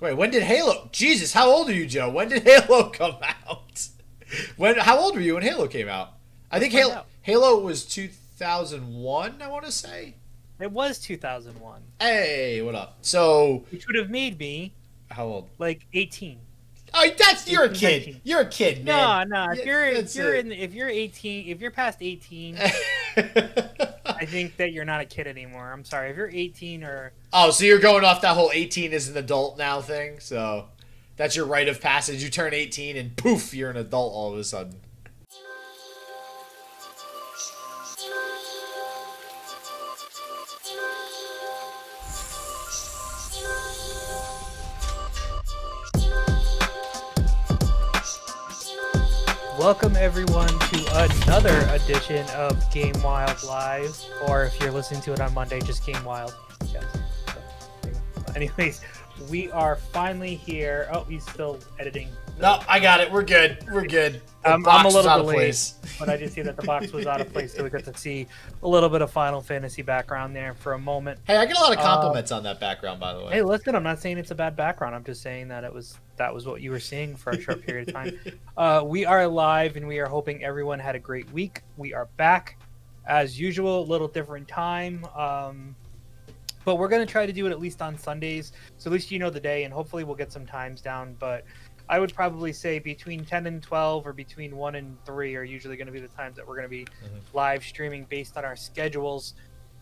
[0.00, 0.88] Wait, when did Halo?
[0.92, 2.10] Jesus, how old are you, Joe?
[2.10, 3.88] When did Halo come out?
[4.56, 4.76] When?
[4.78, 6.14] How old were you when Halo came out?
[6.50, 7.06] I think Halo out.
[7.22, 9.42] Halo was 2001.
[9.42, 10.14] I want to say.
[10.58, 12.96] It was 2001, Hey, what up?
[13.02, 14.72] So, which would have made me
[15.10, 15.50] how old?
[15.58, 16.38] like 18.
[16.94, 18.06] Oh, that's you're a kid.
[18.06, 18.20] 19.
[18.24, 19.28] You're a kid, man.
[19.28, 19.44] no.
[19.46, 19.52] No.
[19.52, 20.46] If you're if you're it.
[20.46, 22.56] in if you're 18, if you're past 18,
[24.20, 25.72] I think that you're not a kid anymore.
[25.72, 26.10] I'm sorry.
[26.10, 29.58] If you're 18 or oh, so you're going off that whole 18 is an adult
[29.58, 30.20] now thing.
[30.20, 30.68] So,
[31.16, 32.22] that's your rite of passage.
[32.22, 34.80] You turn 18 and poof, you're an adult all of a sudden.
[49.66, 55.20] Welcome everyone to another edition of Game Wild Live, or if you're listening to it
[55.20, 56.36] on Monday, just Game Wild.
[56.72, 56.84] Yes.
[57.26, 57.32] So,
[57.82, 58.32] there you go.
[58.36, 58.80] Anyways,
[59.28, 60.88] we are finally here.
[60.92, 63.10] Oh, he's still editing, No, I got it.
[63.10, 63.58] We're good.
[63.68, 64.22] We're good.
[64.44, 65.56] I'm- I'm a little delayed.
[65.98, 67.96] but I did see that the box was out of place, so we got to
[67.98, 68.28] see
[68.62, 71.18] a little bit of Final Fantasy background there for a moment.
[71.24, 73.32] Hey, I get a lot of Uh, compliments on that background, by the way.
[73.32, 74.94] Hey, listen, I'm not saying it's a bad background.
[74.94, 77.64] I'm just saying that it was that was what you were seeing for a short
[77.64, 78.18] period of time.
[78.56, 81.60] Uh, we are live, and we are hoping everyone had a great week.
[81.76, 82.58] We are back
[83.06, 85.76] as usual, a little different time, um,
[86.64, 89.18] but we're gonna try to do it at least on Sundays, so at least you
[89.18, 91.16] know the day, and hopefully we'll get some times down.
[91.18, 91.44] But
[91.88, 95.76] I would probably say between 10 and 12, or between one and three, are usually
[95.76, 96.86] going to be the times that we're going to be
[97.32, 99.34] live streaming based on our schedules.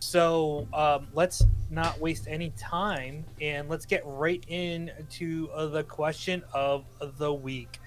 [0.05, 6.43] So um, let's not waste any time and let's get right into uh, the question
[6.53, 6.85] of
[7.17, 7.79] the week.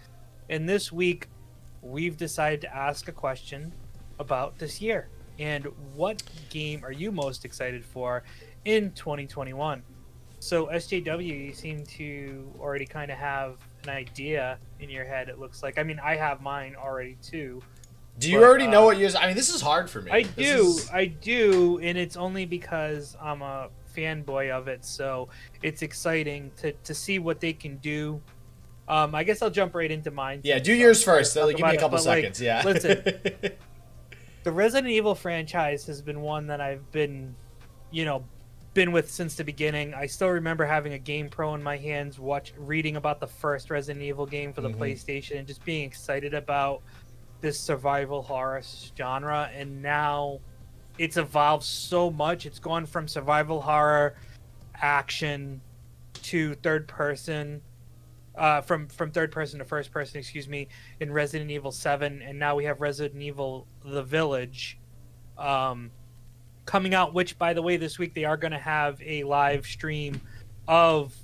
[0.51, 1.29] And this week,
[1.81, 3.73] we've decided to ask a question
[4.19, 8.25] about this year and what game are you most excited for
[8.65, 9.81] in 2021?
[10.41, 15.29] So SJW, you seem to already kind of have an idea in your head.
[15.29, 15.79] It looks like.
[15.79, 17.63] I mean, I have mine already too.
[18.19, 19.15] Do you But, already know uh, what yours?
[19.15, 20.11] I mean, this is hard for me.
[20.11, 24.85] I This do, is- I do, and it's only because I'm a fanboy of it.
[24.85, 25.29] So
[25.63, 28.21] it's exciting to to see what they can do.
[28.89, 30.41] Um, I guess I'll jump right into mine.
[30.45, 31.37] yeah, do yours first.
[31.37, 32.41] Like, give me a it, couple like, seconds.
[32.41, 32.63] yeah.
[32.65, 33.03] listen.
[34.45, 37.35] the Resident Evil franchise has been one that I've been,
[37.91, 38.25] you know,
[38.73, 39.93] been with since the beginning.
[39.93, 43.69] I still remember having a Game Pro in my hands, watch reading about the first
[43.71, 44.79] Resident Evil game for the Mhm.
[44.79, 46.81] PlayStation, and just being excited about
[47.41, 48.63] this survival horror
[48.97, 49.51] genre.
[49.55, 50.41] And now
[50.99, 52.47] it's evolved so much.
[52.47, 54.17] It's gone from survival horror,
[54.75, 55.61] action,
[56.15, 57.63] to third person.
[58.35, 60.69] Uh, from from third person to first person, excuse me,
[61.01, 64.79] in Resident Evil Seven, and now we have Resident Evil: The Village,
[65.37, 65.91] um,
[66.65, 67.15] coming out.
[67.15, 70.21] Which, by the way, this week they are going to have a live stream
[70.69, 71.17] of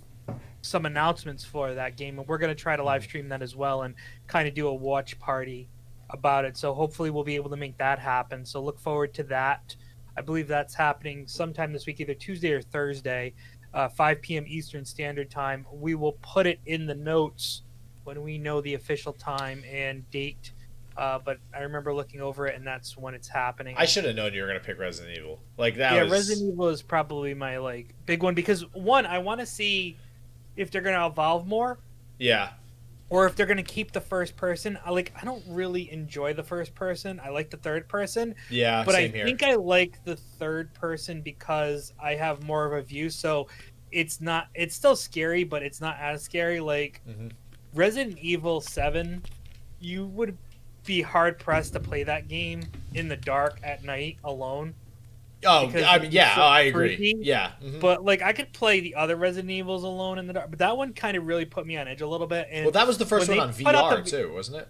[0.60, 3.54] some announcements for that game, and we're going to try to live stream that as
[3.54, 3.94] well and
[4.26, 5.68] kind of do a watch party
[6.10, 6.56] about it.
[6.56, 8.44] So hopefully we'll be able to make that happen.
[8.44, 9.74] So look forward to that.
[10.16, 13.34] I believe that's happening sometime this week, either Tuesday or Thursday,
[13.72, 14.44] uh, 5 p.m.
[14.46, 15.66] Eastern Standard Time.
[15.72, 17.62] We will put it in the notes
[18.04, 20.52] when we know the official time and date.
[20.96, 23.74] Uh, but I remember looking over it, and that's when it's happening.
[23.76, 25.40] I should have known you were gonna pick Resident Evil.
[25.58, 26.12] Like that yeah, was.
[26.12, 29.96] Resident Evil is probably my like big one because one, I want to see
[30.56, 31.78] if they're going to evolve more
[32.18, 32.50] Yeah.
[33.14, 34.76] Or if they're going to keep the first person.
[34.84, 37.20] I like I don't really enjoy the first person.
[37.24, 38.82] I like the third person, Yeah.
[38.84, 39.24] but I here.
[39.24, 43.08] think I like the third person because I have more of a view.
[43.10, 43.46] So
[43.92, 46.58] it's not it's still scary, but it's not as scary.
[46.58, 47.30] Like Mhm.
[47.72, 49.22] Resident Evil Seven,
[49.78, 50.36] you would
[50.84, 52.62] be hard pressed to play that game
[52.94, 54.74] in the dark at night alone.
[55.46, 56.34] Oh, I mean, yeah.
[56.34, 56.96] so Oh, I agree.
[56.96, 57.16] creepy.
[57.20, 57.52] Yeah.
[57.62, 57.80] mhm.
[57.80, 60.76] But like I could play the other Resident Evils alone in the dark, but that
[60.76, 62.48] one kind of really put me on edge a little bit.
[62.50, 64.58] And well, that was the first one on they put out VR the- too, wasn't
[64.58, 64.68] it?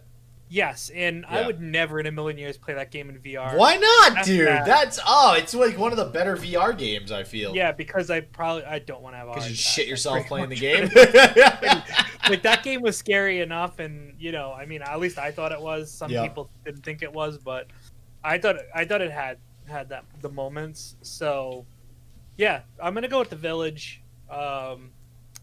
[0.51, 1.39] yes, and Yeah.
[1.41, 3.57] I would never in a million years play that game in VR.
[3.57, 4.47] Why not, dude?
[4.47, 4.67] bad.
[4.67, 7.11] That's oh, it's like one of the better VR games.
[7.11, 7.57] I feel.
[7.57, 9.29] Yeah, because I probably I don't want to have.
[9.29, 10.85] a Because you shit yourself playing the game.
[12.29, 15.51] like that game was scary enough, and you know, I mean, at least I thought
[15.53, 15.91] it was.
[15.91, 16.23] Some Yeah.
[16.23, 17.67] people didn't think it was, but
[18.23, 20.97] I thought I thought it had had that the moments.
[21.03, 21.65] So,
[22.37, 24.91] yeah, I'm gonna go with the village, um,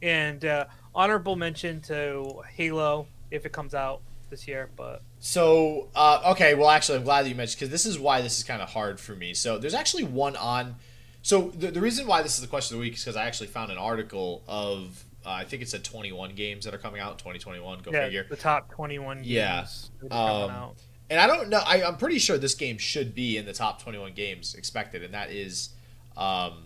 [0.01, 4.69] and uh, honorable mention to Halo if it comes out this year.
[4.75, 8.21] But So, uh, okay, well, actually, I'm glad that you mentioned because this is why
[8.21, 9.33] this is kind of hard for me.
[9.33, 10.75] So, there's actually one on.
[11.21, 13.25] So, the, the reason why this is the question of the week is because I
[13.25, 16.99] actually found an article of, uh, I think it said 21 games that are coming
[16.99, 17.79] out in 2021.
[17.79, 18.25] Go yeah, figure.
[18.27, 19.65] the top 21 games Yeah,
[20.09, 20.75] coming um, out.
[21.11, 21.61] And I don't know.
[21.63, 25.13] I, I'm pretty sure this game should be in the top 21 games expected, and
[25.13, 25.69] that is
[26.17, 26.63] um,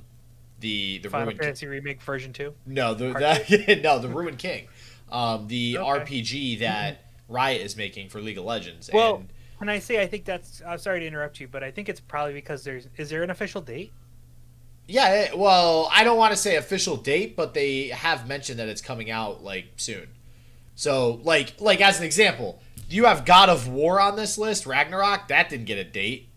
[0.59, 2.53] the the Final Ruined Fantasy Remake version two.
[2.65, 4.67] no the that, no the Ruined King,
[5.11, 6.21] um, the Okay.
[6.21, 8.89] RPG that Riot is making for League of Legends.
[8.93, 11.71] Well, and When I say I think that's, I'm sorry to interrupt you, but I
[11.71, 13.93] think it's probably because there's is there an official date?
[14.87, 18.81] yeah, well, I don't want to say official date, but they have mentioned that it's
[18.81, 20.09] coming out like soon.
[20.75, 25.27] So, like, like as an example, you have God of War on this list, Ragnarok.
[25.27, 26.29] That didn't get a date.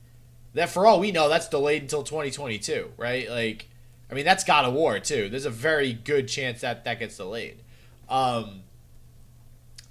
[0.55, 3.29] That, for all we know, that's delayed until 2022, right?
[3.31, 3.69] Like,
[4.11, 5.29] I mean, that's God of War too.
[5.29, 7.63] There's a very good chance that that gets delayed.
[8.09, 8.63] Um,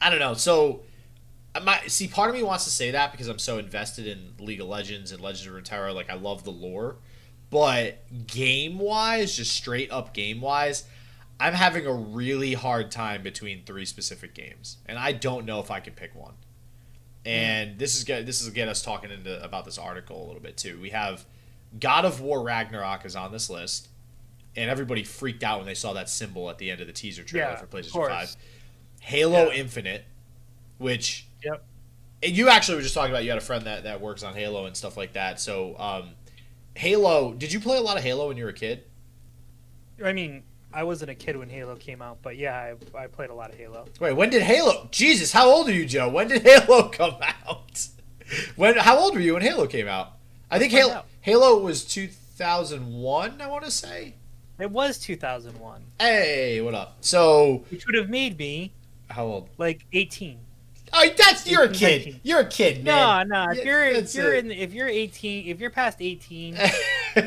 [0.01, 0.33] I don't know.
[0.33, 0.81] So,
[1.63, 2.07] might see.
[2.07, 5.11] Part of me wants to say that because I'm so invested in League of Legends
[5.11, 5.93] and Legends of Runeterra.
[5.93, 6.97] Like, I love the lore,
[7.49, 10.83] but game wise, just straight up game wise,
[11.39, 15.69] I'm having a really hard time between three specific games, and I don't know if
[15.69, 16.33] I can pick one.
[17.27, 20.57] And this is this is get us talking into about this article a little bit
[20.57, 20.79] too.
[20.79, 21.25] We have
[21.79, 23.89] God of War Ragnarok is on this list,
[24.55, 27.23] and everybody freaked out when they saw that symbol at the end of the teaser
[27.23, 28.07] trailer Yeah, for PlayStation.
[28.07, 28.35] Five.
[29.01, 29.59] Halo Yeah.
[29.59, 30.05] Infinite,
[30.77, 31.63] which Yep.
[32.23, 34.33] and you actually were just talking about you had a friend that, that works on
[34.33, 35.39] Halo and stuff like that.
[35.39, 36.11] So, um,
[36.75, 38.83] Halo, did you play a lot of Halo when you were a kid?
[40.03, 40.43] I mean,
[40.77, 42.55] I wasn't a kid when Halo came out, but yeah,
[42.95, 43.85] I, I played a lot of Halo.
[43.99, 44.87] Wait, when did Halo?
[44.91, 46.07] Jesus, how old are you, Joe?
[46.07, 47.87] When did Halo come out?
[48.55, 48.77] When?
[48.77, 50.11] How old were you when Halo came out?
[50.51, 51.05] I think Halo out.
[51.21, 53.41] Halo was two thousand one.
[53.41, 54.13] I want to say.
[54.59, 56.97] It was 2001, Hey, what up?
[57.01, 58.71] So, which would have made me
[59.09, 59.49] how old?
[59.59, 60.39] like 18.
[60.93, 62.05] Oh, that's you're a kid.
[62.05, 62.19] 19.
[62.23, 63.27] You're a kid, No, man.
[63.29, 63.45] no.
[63.51, 64.45] If you're if you're it.
[64.45, 66.57] in if you're 18, if you're past 18,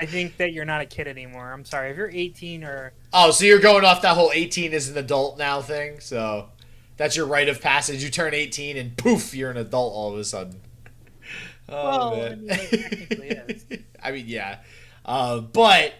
[0.00, 1.52] I think that you're not a kid anymore.
[1.52, 1.90] I'm sorry.
[1.90, 5.38] If you're 18 or Oh, so you're going off that whole 18 is an adult
[5.38, 6.00] now thing?
[6.00, 6.48] So
[6.96, 8.02] that's your rite of passage.
[8.02, 10.60] You turn 18 and poof, you're an adult all of a sudden.
[11.70, 12.46] Oh, Well, I man.
[12.46, 13.82] mean, it.
[14.02, 14.60] I mean, yeah.
[15.04, 15.92] Uh, but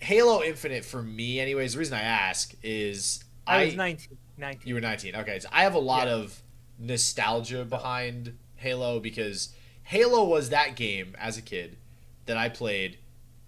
[0.00, 4.18] Halo Infinite, for me, anyways, the reason I ask is I was 19.
[4.36, 4.68] 19.
[4.68, 5.14] you were 19.
[5.14, 6.14] Okay, so I have a lot Yeah.
[6.14, 6.42] of
[6.78, 9.50] nostalgia behind Halo because
[9.84, 11.76] Halo was that game as a kid
[12.26, 12.98] that I played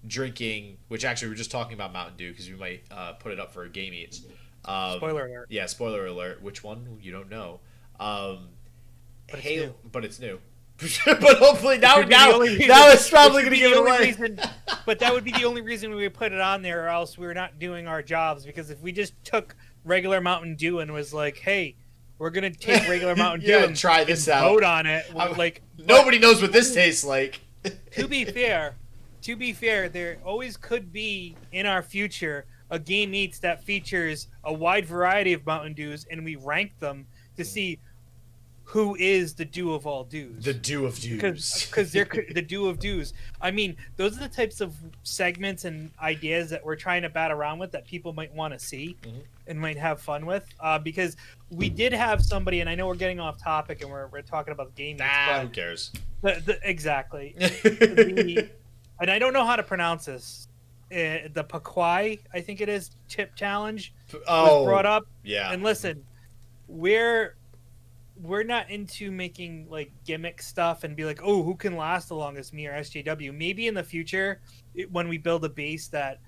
[0.08, 3.32] drinking, which actually we are just talking about Mountain Dew because we might uh, put
[3.32, 4.22] it up for a Game Eats.
[4.64, 5.46] Um, Spoiler alert.
[5.50, 6.42] Yeah, spoiler alert.
[6.42, 6.98] Which one?
[7.00, 7.60] You don't know.
[8.00, 8.48] Um,
[9.30, 9.74] But it's Halo, new.
[9.92, 10.40] but it's new.
[11.06, 13.78] but hopefully now, would be the now, reason- now it's probably going to give it
[13.78, 13.98] away.
[14.06, 14.38] reason-
[14.86, 17.18] but that would be the only reason we would put it on there, or else
[17.18, 18.44] we're not doing our jobs.
[18.46, 21.74] Because if we just took regular Mountain Dew and was like, "Hey,
[22.18, 24.50] we're gonna take regular Mountain Dew Yeah, and try this and out.
[24.50, 27.40] vote on it," like Nobody knows what this tastes like.
[27.92, 28.76] to be fair,
[29.22, 34.28] to be fair, there always could be in our future a game eats that features
[34.44, 37.06] a wide variety of Mountain Dews, and we rank them
[37.36, 37.78] to see
[38.64, 40.44] who is the dew of all dews.
[40.44, 41.64] the Dew of Dews.
[41.70, 43.14] because they're the dew of dews.
[43.40, 44.74] I mean, those are the types of
[45.04, 48.58] segments and ideas that we're trying to bat around with that people might want to
[48.58, 49.22] see Mhm.
[49.46, 50.44] and might have fun with.
[50.60, 51.16] Uh, because
[51.48, 54.52] we did have somebody, and I know we're getting off topic and we're, we're talking
[54.52, 54.98] about the game.
[54.98, 55.90] Nah, who cares?
[56.20, 57.34] the, the, exactly.
[57.38, 58.50] The-
[59.00, 60.48] and I don't know how to pronounce this.
[60.90, 65.04] Uh, the Pakwai, I think it is, chip challenge was oh, brought up.
[65.22, 65.52] yeah.
[65.52, 66.02] And listen,
[66.66, 67.36] we're
[68.20, 72.16] we're not into making like gimmick stuff and be like, oh, who can last the
[72.16, 73.36] longest, me or SJW?
[73.36, 74.40] Maybe in the future,
[74.74, 76.20] it, when we build a base that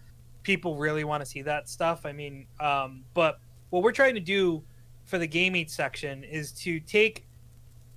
[0.42, 2.06] people really want to see that stuff.
[2.06, 3.40] I mean, um, but
[3.70, 4.62] what we're trying to do
[5.04, 7.26] for the game eat section is to take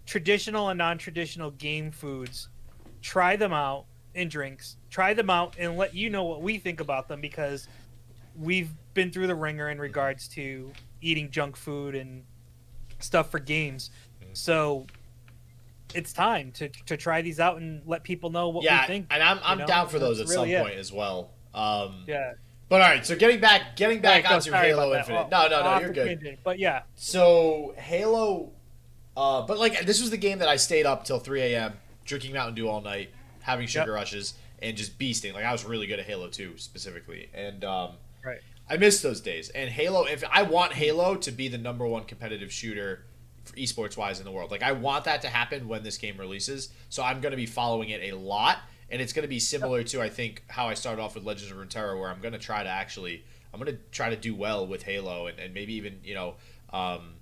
[0.05, 2.49] traditional and non-traditional game foods,
[3.01, 6.79] try them out in drinks, try them out, and let you know what we think
[6.79, 7.67] about them because
[8.39, 12.23] we've been through the ringer in regards to eating junk food and
[12.99, 13.89] stuff for games.
[14.33, 14.85] So
[15.93, 19.07] it's time to to try these out and let people know what yeah, we think.
[19.11, 19.67] and I'm, I'm know?
[19.67, 20.61] down for those at That's some really it.
[20.63, 21.29] point as well.
[21.53, 22.33] Um, Yeah.
[22.69, 24.95] But all right, so getting back, getting back Right, onto sorry Halo.
[24.95, 25.27] Infinite.
[25.29, 26.39] Well, no, no, no, you're good.
[26.43, 28.51] But yeah, So Halo,
[29.15, 31.73] uh, but like this was the game that I stayed up till 3 a.m.
[32.05, 33.11] drinking Mountain Dew all night,
[33.43, 35.33] having sugar rushes, and just beasting.
[35.33, 37.91] Like I was really good at Halo 2 specifically, and um,
[38.23, 38.39] Right.
[38.69, 39.49] I miss those days.
[39.49, 43.05] And Halo, if I want Halo to be the number one competitive shooter,
[43.43, 46.17] for esports wise in the world, like I want that to happen when this game
[46.17, 46.69] releases.
[46.89, 48.59] So I'm going to be following it a lot,
[48.89, 51.51] and it's going to be similar to I think how I started off with Legends
[51.51, 53.25] of Runeterra, where I'm going to try to actually.
[53.53, 56.33] I'm going to try to do well with Halo and, and maybe even, you know,
[56.71, 57.13] um,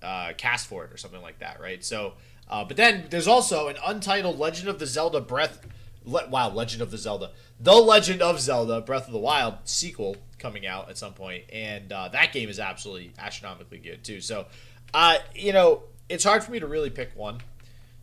[0.00, 1.84] uh, cast for it or something like that, right?
[1.84, 2.14] So,
[2.48, 5.60] uh, but then there's also an untitled Legend of the Zelda Breath.
[6.04, 10.16] Le- wow, Legend of the Zelda, The Legend of Zelda Breath of the Wild sequel
[10.38, 14.20] coming out at some point, and uh, that game is absolutely astronomically good too.
[14.20, 14.46] So,
[14.92, 17.40] uh, you know, it's hard for me to really pick one.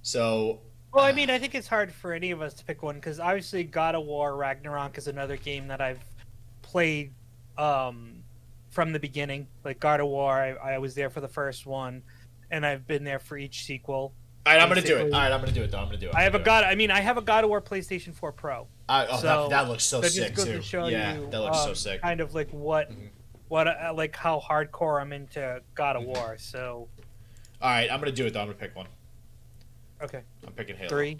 [0.01, 2.95] So, Well, I mean, I think it's hard for any of us to pick one
[2.95, 6.03] because obviously God of War Ragnarok is another game that I've
[6.63, 7.13] played
[7.57, 8.23] um,
[8.71, 9.45] from the beginning.
[9.63, 12.01] Like God of War, I, I was there for the first one,
[12.49, 14.13] and I've been there for each sequel.
[14.45, 14.97] All right, I'm gonna do it.
[14.97, 15.71] Basically- All right, I'm gonna do it.
[15.71, 16.15] Though I'm gonna do it.
[16.15, 16.45] I'm I have a gonna it.
[16.45, 16.63] God.
[16.63, 18.67] I mean, I have a God of War PlayStation 4 Pro.
[18.89, 20.53] I, oh, so that, that looks so that just sick goes too.
[20.57, 22.01] to show yeah, you that looks so um, sick.
[22.01, 23.09] kind of like what, Mhm.
[23.49, 26.07] what, uh, like how hardcore I'm into God of Mhm.
[26.07, 26.35] War.
[26.39, 26.87] So
[27.61, 28.33] All right, I'm gonna do it.
[28.33, 28.39] though.
[28.41, 28.87] I'm gonna pick one.
[30.01, 30.89] okay, I'm picking Halo.
[30.89, 31.19] three.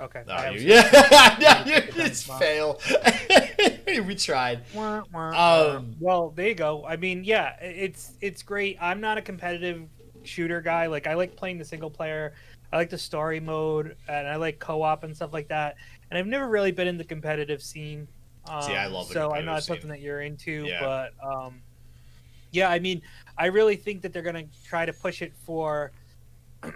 [0.00, 0.22] Okay.
[0.26, 2.80] No, you, yeah, yeah, you just fail.
[3.86, 4.62] we tried.
[4.76, 6.84] Um, well, there you go.
[6.84, 8.76] I mean, yeah, it's it's great.
[8.80, 9.88] I'm not a competitive
[10.26, 10.86] shooter guy.
[10.86, 12.34] Like I like playing the single player.
[12.72, 15.76] I like the story mode, and I like co-op and stuff like that.
[16.10, 18.08] And I've never really been in the competitive scene.
[18.48, 20.80] Um, See, I love so I know it's something that you're into, Yeah.
[20.80, 21.62] but um,
[22.50, 23.00] yeah, I mean,
[23.38, 25.92] I really think that they're gonna try to push it for.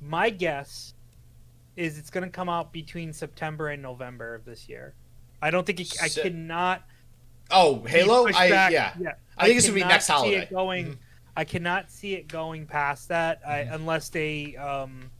[0.00, 0.94] my guess
[1.76, 4.94] is it's gonna come out between September and November of this year.
[5.40, 6.82] I don't think it, I cannot
[7.50, 8.26] Oh, Halo.
[8.28, 8.72] I back.
[8.72, 8.94] yeah.
[9.36, 10.46] I think it's gonna be next holiday.
[10.50, 10.98] Going, Mhm.
[11.36, 13.74] I cannot see it going past that I, Mhm.
[13.74, 15.10] unless they, um,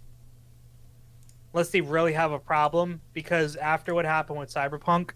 [1.53, 3.01] unless they really have a problem.
[3.13, 5.11] Because after what happened with Cyberpunk,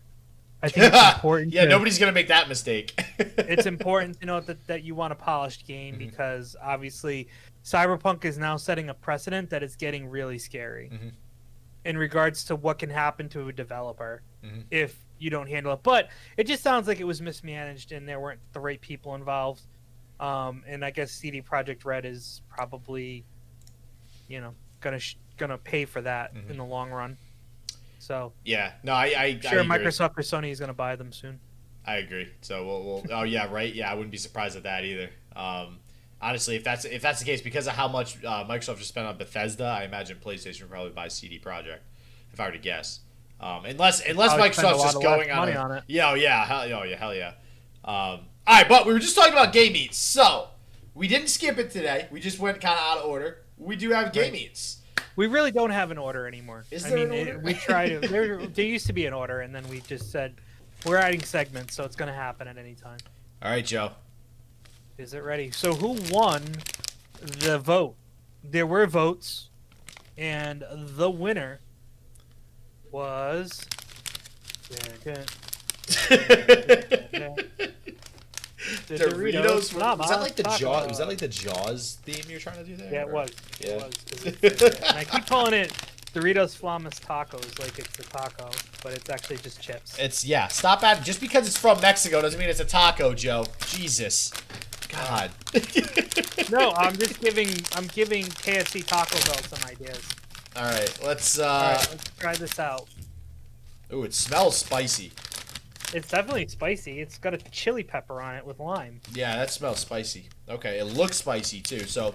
[0.62, 1.52] I think it's important.
[1.52, 2.94] Yeah, to, nobody's gonna make that mistake.
[3.18, 5.98] It's important to note that, that you want a polished game Mhm.
[5.98, 7.28] because obviously
[7.64, 11.12] Cyberpunk is now setting a precedent that is getting really scary Mhm.
[11.84, 14.64] in regards to what can happen to a developer Mhm.
[14.70, 15.82] if you don't handle it.
[15.82, 19.62] But it just sounds like it was mismanaged and there weren't the right people involved.
[20.18, 23.24] Um, and I guess CD Projekt Red is probably,
[24.28, 26.50] you know, gonna sh- gonna pay for that Mhm.
[26.50, 27.18] in the long run.
[27.98, 29.76] So yeah, no, I, I, I sure, agree.
[29.76, 31.40] Microsoft or Sony is gonna buy them soon.
[31.84, 32.28] I agree.
[32.40, 33.04] So we'll, we'll.
[33.10, 33.72] Oh yeah, right.
[33.74, 35.10] Yeah, I wouldn't be surprised at that either.
[35.34, 35.78] Um,
[36.20, 39.06] honestly, if that's if that's the case, because of how much uh, Microsoft just spent
[39.06, 41.80] on Bethesda, I imagine PlayStation would probably buy CD Projekt.
[42.32, 43.00] If I were to guess,
[43.40, 45.84] um, unless unless Probably spend a Microsoft's just going on, a, on it.
[45.86, 47.32] Yeah, oh, yeah, hell, oh, yeah, hell yeah.
[47.84, 50.48] Um, all right, but we were just talking about game eats, so
[50.94, 52.08] we didn't skip it today.
[52.10, 53.38] We just went kind of out of order.
[53.58, 54.42] We do have game Right.
[54.42, 54.78] eats.
[55.16, 56.64] We really don't have an order anymore.
[56.70, 57.38] Is I there mean, an it- order?
[57.40, 58.00] we try to.
[58.00, 60.34] There, there used to be an order, and then we just said
[60.84, 62.98] we're adding segments, so it's gonna happen at any time.
[63.42, 63.92] All right, Joe.
[64.98, 65.50] Is it ready?
[65.50, 66.42] So who won
[67.40, 67.96] the vote?
[68.44, 69.48] There were votes,
[70.16, 71.60] and the winner
[72.90, 73.66] was.
[78.88, 79.32] The Doritos.
[79.42, 80.88] Doritos were- was that like the Jaws?
[80.88, 82.92] Was that like the Jaws theme you're trying to do there?
[82.92, 83.30] Yeah, it or- was.
[83.60, 83.68] Yeah.
[83.70, 83.82] It
[84.22, 84.36] was.
[84.42, 85.72] it's- and I keep calling it
[86.14, 88.50] Doritos Flamas Tacos, like it's a taco,
[88.82, 89.98] but it's actually just chips.
[89.98, 90.48] It's yeah.
[90.48, 93.44] Stop at just because it's from Mexico doesn't mean it's a taco, Joe.
[93.66, 94.32] Jesus,
[94.88, 95.30] God.
[96.48, 97.48] No, I'm just giving.
[97.74, 100.00] I'm giving KFC Taco Bell some ideas.
[100.54, 101.40] All right, let's.
[101.40, 102.88] All uh right, let's try this out.
[103.92, 105.10] Ooh, it smells spicy.
[105.94, 107.00] It's definitely spicy.
[107.00, 109.00] It's got a chili pepper on it with lime.
[109.14, 110.28] Yeah, that smells spicy.
[110.48, 111.80] Okay, it looks spicy too.
[111.80, 112.14] So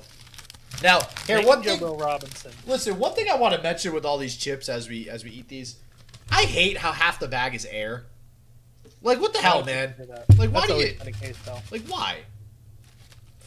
[0.84, 1.80] now here, Thank one Joe thing.
[1.80, 2.52] Bill Robinson.
[2.68, 5.32] Listen, one thing I want to mention with all these chips as we as we
[5.32, 5.78] eat these,
[6.30, 8.06] I hate how half the bag is air.
[9.02, 9.96] Like what the hell, man?
[10.38, 11.38] Like, why do you- case.
[11.72, 12.20] Like why?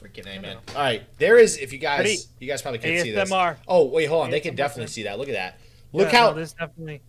[0.02, 0.56] Freaking amen.
[0.74, 1.56] All right, there is.
[1.56, 2.16] If you guys, Ready?
[2.40, 3.30] you guys probably can't see this.
[3.30, 3.56] ASMR.
[3.68, 4.30] Oh wait, hold on.
[4.30, 5.18] They can definitely see that.
[5.18, 5.58] Look at that.
[5.92, 7.00] Look Yeah, how no, this definitely.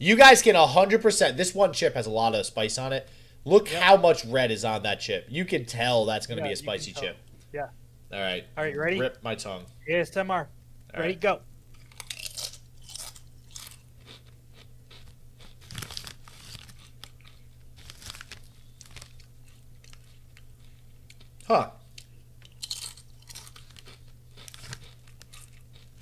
[0.00, 1.36] You guys can hundred percent.
[1.36, 3.08] This one chip has a lot of spice on it.
[3.44, 3.82] Look Yep.
[3.82, 5.26] how much red is on that chip.
[5.28, 7.16] You can tell that's going to Yeah, be a spicy chip.
[7.52, 7.68] Yeah.
[8.12, 8.44] All right.
[8.56, 8.98] All right, you ready?
[8.98, 9.64] Rip my tongue.
[9.88, 10.30] ASMR.
[10.30, 10.46] All
[11.00, 11.12] Ready?
[11.12, 11.20] right.
[11.20, 11.40] Go.
[21.46, 21.70] Huh.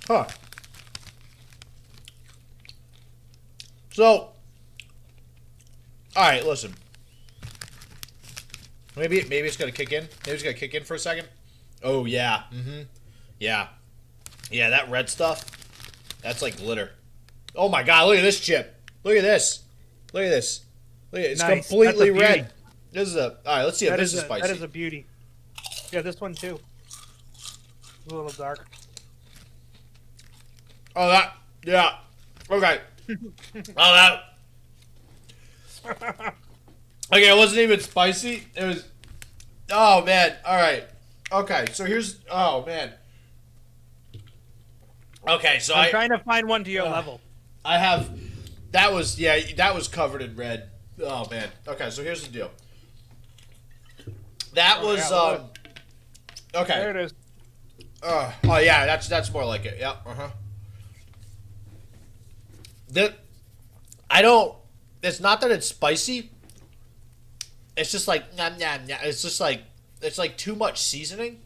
[0.07, 0.25] Huh.
[3.99, 4.29] So,
[6.15, 6.73] all right, listen.
[8.95, 10.07] Maybe maybe it's gonna kick in.
[10.25, 11.27] Maybe it's gonna kick in for a second.
[11.83, 12.43] Oh yeah.
[12.53, 12.83] Mm-hmm.
[13.41, 13.67] Yeah.
[14.51, 15.43] Yeah, that red stuff.
[16.23, 16.91] That's like glitter.
[17.57, 18.07] Oh my god!
[18.07, 18.73] Look at this chip.
[19.03, 19.63] Look at this.
[20.13, 20.61] Look at this.
[21.11, 21.31] Look at it.
[21.33, 21.67] It's Nice.
[21.67, 22.53] Completely red.
[22.93, 23.31] This is a.
[23.45, 23.63] All right.
[23.65, 24.41] Let's see if That this is is a, spicy.
[24.47, 25.07] that is a beauty.
[25.91, 26.57] Yeah, this one too.
[28.09, 28.65] A little dark.
[30.95, 31.33] Oh, that.
[31.65, 31.95] Yeah.
[32.49, 32.79] Okay.
[33.77, 34.21] Oh, that.
[37.11, 38.43] Okay, it wasn't even spicy.
[38.55, 38.85] It was.
[39.71, 40.35] Oh man.
[40.45, 40.85] All right.
[41.31, 41.65] Okay.
[41.73, 42.19] So here's.
[42.29, 42.93] Oh man.
[45.27, 45.59] Okay.
[45.59, 46.91] So I'm I trying to find one to your Ugh.
[46.91, 47.21] level.
[47.63, 48.09] I have.
[48.71, 49.39] That was yeah.
[49.57, 50.69] That was covered in red.
[51.01, 51.49] Oh man.
[51.67, 51.89] Okay.
[51.89, 52.51] So here's the deal.
[54.53, 55.49] That Oh, was yeah, um.
[56.55, 56.73] Okay.
[56.79, 57.13] There it is.
[58.01, 59.77] Uh, oh yeah, that's that's more like it.
[59.79, 59.97] Yep.
[60.05, 60.29] Uh huh.
[62.89, 63.13] The
[64.09, 64.55] I don't.
[65.01, 66.31] It's not that it's spicy.
[67.77, 68.95] It's just like nah, nah, nah.
[69.03, 69.63] It's just like
[70.01, 71.39] it's like too much seasoning,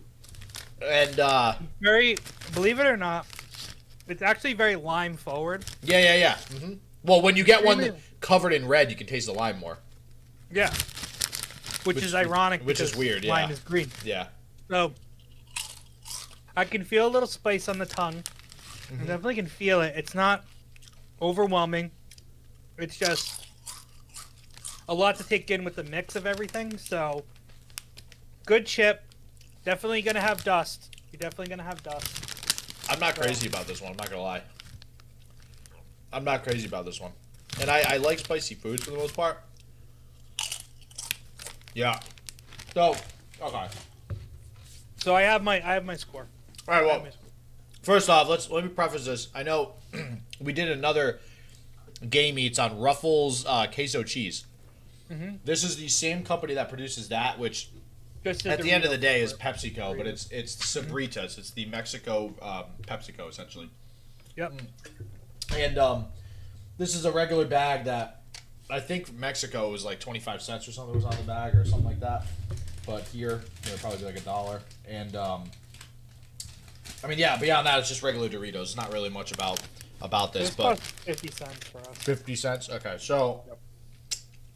[0.81, 2.17] and uh Very,
[2.53, 3.27] believe it or not,
[4.07, 5.65] it's actually very lime forward.
[5.83, 6.33] yeah, yeah, yeah.
[6.35, 6.73] Mm-hmm.
[7.03, 9.77] Well, when you get one covered in red, you can taste the lime more.
[10.51, 10.69] Yeah.
[11.83, 12.61] Which, Which- is ironic.
[12.61, 13.53] which is weird, Lime yeah.
[13.53, 13.89] is green.
[14.05, 14.27] Yeah.
[14.69, 14.93] So
[16.55, 18.23] I can feel a little spice on the tongue.
[18.23, 19.03] Mm-hmm.
[19.03, 19.93] I definitely can feel it.
[19.97, 20.45] It's not
[21.23, 21.89] overwhelming.
[22.77, 23.47] It's just
[24.89, 26.77] a lot to take in with the mix of everything.
[26.77, 27.23] So
[28.45, 29.03] good chip.
[29.63, 30.95] Definitely gonna have dust.
[31.11, 32.89] You're definitely gonna have dust.
[32.89, 33.91] I'm not crazy about this one.
[33.91, 34.41] I'm not gonna lie.
[36.11, 37.11] I'm not crazy about this one,
[37.59, 39.41] and I, I like spicy foods for the most part.
[41.73, 41.99] Yeah.
[42.73, 42.95] So
[43.41, 43.67] okay.
[44.97, 46.27] So I have my I have my score.
[46.67, 46.85] All right.
[46.85, 47.22] Well, my score.
[47.83, 49.27] First off, let's let me preface this.
[49.35, 49.73] I know
[50.41, 51.19] we did another
[52.09, 54.45] game eats on Ruffles uh, queso cheese.
[55.11, 55.39] Mhm.
[55.45, 57.69] This is the same company that produces that, which
[58.25, 59.33] at the end of the day is.
[59.33, 61.37] PepsiCo, but it's it's Sabritas.
[61.37, 63.69] It's the Mexico um, PepsiCo essentially.
[64.35, 64.61] Yep.
[65.55, 66.05] And um,
[66.77, 68.21] this is a regular bag that
[68.69, 71.65] I think Mexico was like twenty five cents or something was on the bag or
[71.65, 72.25] something like that.
[72.85, 74.61] But here, you know, probably be like a dollar.
[74.87, 75.43] And um,
[77.03, 77.37] I mean, yeah.
[77.37, 78.61] Beyond that, it's just regular Doritos.
[78.61, 79.61] It's not really much about
[80.01, 81.97] about this, This but fifty cents for us.
[81.97, 82.69] fifty cents.
[82.69, 83.43] Okay, so.
[83.47, 83.59] Yep.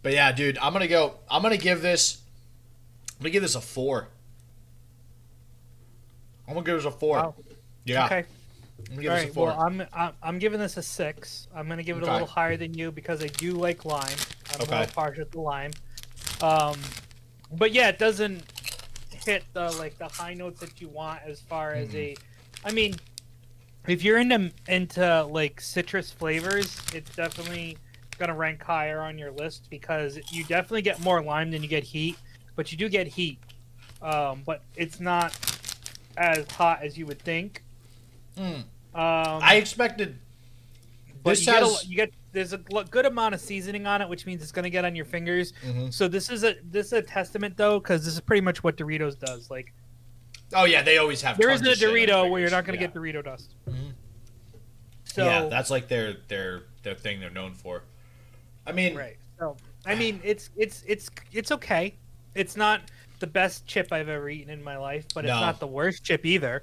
[0.04, 1.16] But yeah, dude, I'm gonna go.
[1.30, 2.22] I'm gonna give this.
[3.18, 4.08] I'm gonna give this a four.
[6.48, 7.18] I'm gonna give this a four.
[7.18, 7.36] Wow.
[7.86, 8.26] Yeah, Okay.
[8.92, 9.48] I'm All this a four.
[9.48, 11.48] Well, I'm, I'm I'm giving this a six.
[11.54, 12.10] I'm gonna give it Okay.
[12.10, 14.08] a little higher than you because I do like lime.
[14.54, 14.78] I'm Okay.
[14.78, 15.72] more partial to lime.
[16.42, 16.78] Um,
[17.52, 18.44] but yeah, it doesn't
[19.26, 21.98] hit the like the high notes that you want as far as Mm-hmm.
[21.98, 22.16] a.
[22.68, 22.96] I mean,
[23.88, 27.78] if you're into into like citrus flavors, it's definitely
[28.20, 31.84] gonna rank higher on your list because you definitely get more lime than you get
[31.84, 32.18] heat,
[32.58, 33.40] but you do get heat.
[34.02, 35.34] Um, but it's not
[36.18, 37.64] as hot as you would think.
[38.38, 38.56] Mm.
[38.60, 40.20] Um, I expected.
[41.24, 44.10] but This you, get a, you get there's a good amount of seasoning on it,
[44.10, 45.54] which means it's gonna get on your fingers.
[45.66, 45.94] Mhm.
[45.94, 48.76] So this is a this is a testament though, because this is pretty much what
[48.76, 49.50] Doritos does.
[49.50, 49.74] Like
[50.54, 51.38] Oh yeah, they always have.
[51.38, 52.88] there tons isn't a of shit on their Dorito where you're not gonna Yeah.
[52.88, 53.54] get Dorito dust.
[53.70, 53.94] Mhm.
[55.04, 57.84] So yeah, that's like their their their thing they're known for.
[58.66, 59.18] I mean, right.
[59.40, 61.96] So I mean, it's it's it's it's okay.
[62.36, 62.82] It's not
[63.20, 65.40] the best chip I've ever eaten in my life, but it's No.
[65.40, 66.62] not the worst chip either.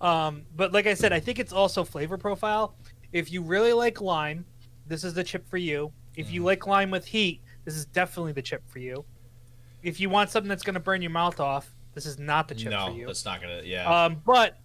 [0.00, 2.76] Um, but like I said, I think it's also flavor profile.
[3.12, 4.44] If you really like lime,
[4.86, 5.92] this is the chip for you.
[6.16, 6.34] If Mm-hmm.
[6.34, 9.04] you like lime with heat, this is definitely the chip for you.
[9.82, 12.54] If you want something that's going to burn your mouth off, this is not the
[12.54, 13.00] chip no, for you.
[13.00, 13.62] No, that's not gonna.
[13.64, 14.04] Yeah.
[14.04, 14.58] Um, but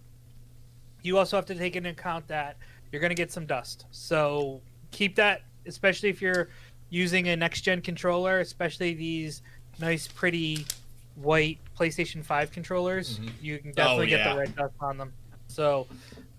[1.02, 2.58] you also have to take into account that
[2.92, 3.86] you're going to get some dust.
[3.90, 6.50] So keep that, especially if you're
[6.90, 9.42] using a next gen controller, especially these
[9.80, 10.66] nice, pretty
[11.16, 13.18] white PlayStation 5 controllers.
[13.18, 13.30] Mhm.
[13.40, 14.34] You can definitely get yeah.
[14.34, 15.12] the red dust on them.
[15.48, 15.86] So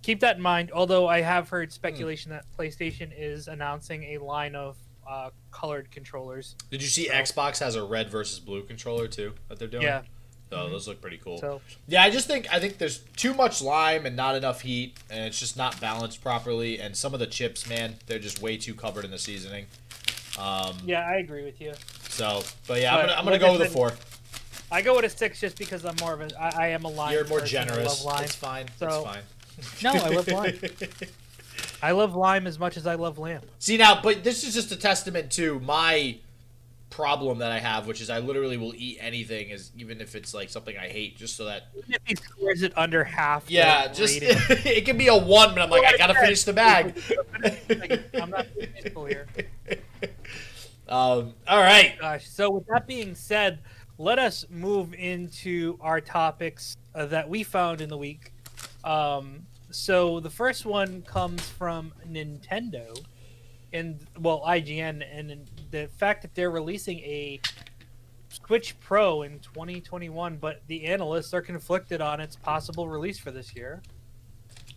[0.04, 0.72] keep that in mind.
[0.72, 4.78] Although I have heard speculation that PlayStation is announcing a line of
[5.08, 6.56] uh, colored controllers.
[6.70, 9.84] Did you see so- Xbox has a red versus blue controller too that they're doing?
[9.84, 10.04] Yeah.
[10.54, 11.40] So those look pretty cool.
[11.40, 14.98] So Yeah, I just think I think there's too much lime and not enough heat,
[15.10, 16.80] and it's just not balanced properly.
[16.80, 19.66] And some of the chips, man, they're just way too covered in the seasoning.
[20.38, 21.74] Um, yeah, I agree with you.
[22.10, 23.94] So, but yeah, I'm gonna I'm gonna go with a four.
[24.72, 26.42] I go with a six just because I'm more of a.
[26.42, 27.14] I, I am a lime.
[27.14, 27.58] You're more person.
[27.58, 28.06] I generous.
[28.06, 28.24] love lime.
[28.24, 28.66] It's fine.
[28.78, 29.24] So- it's fine.
[29.84, 30.60] No, I love lime.
[31.84, 33.42] I love lime as much as I love lamb.
[33.60, 36.18] See now, but this is just a testament to my
[36.94, 40.34] problem that I have, which is I literally will eat anything, as even if it's
[40.34, 43.50] like something I hate, just so that Even if he scores it under half.
[43.50, 44.38] yeah, just rating.
[44.72, 47.02] it can be a one, but I'm like I gotta finish the bag.
[48.22, 49.28] I'm not peaceful here.
[50.86, 51.98] Um, all right.
[52.00, 52.28] Gosh.
[52.30, 53.60] So with that being said,
[53.98, 58.34] let us move into our topics uh, that we found in the week.
[58.84, 63.02] Um, so the first one comes from Nintendo,
[63.72, 67.42] and well, IGN, and the fact that they're releasing a
[68.30, 73.56] Switch Pro in 2021, but the analysts are conflicted on its possible release for this
[73.56, 73.82] year.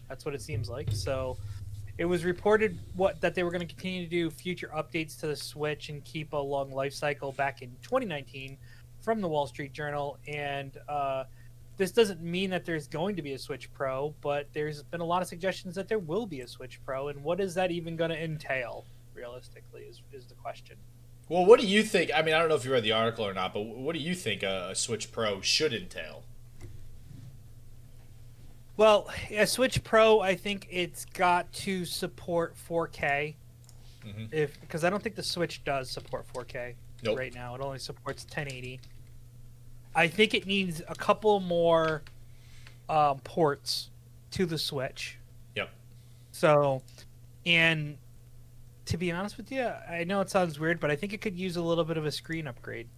[0.09, 0.89] That's what it seems like.
[0.93, 1.37] So
[1.99, 5.27] it was reported what that they were going to continue to do future updates to
[5.27, 8.57] the Switch and keep a long life cycle back in 2019
[9.03, 10.19] from the Wall Street Journal.
[10.27, 11.25] And uh,
[11.77, 15.05] this doesn't mean that there's going to be a Switch Pro, but there's been a
[15.05, 17.09] lot of suggestions that there will be a Switch Pro.
[17.09, 20.77] And what is that even going to entail, realistically, is, is the question.
[21.29, 22.11] Well, what do you think?
[22.15, 24.01] I mean, I don't know if you read the article or not, but what do
[24.01, 26.23] you think a, a Switch Pro should entail?
[28.77, 33.35] Well, a Switch Pro, I think it's got to support 4K.
[34.05, 34.33] Mhm.
[34.33, 37.19] if because I don't think the Switch does support 4K Nope.
[37.19, 37.57] right now.
[37.57, 38.79] It only supports 1080.
[39.97, 42.03] I think it needs a couple more
[42.89, 43.91] um, ports
[44.33, 45.19] to the Switch.
[45.57, 45.71] Yep.
[46.31, 46.83] So,
[47.45, 47.97] and
[48.87, 51.37] to be honest with you, I know it sounds weird, but I think it could
[51.37, 52.89] use a little bit of a screen upgrade.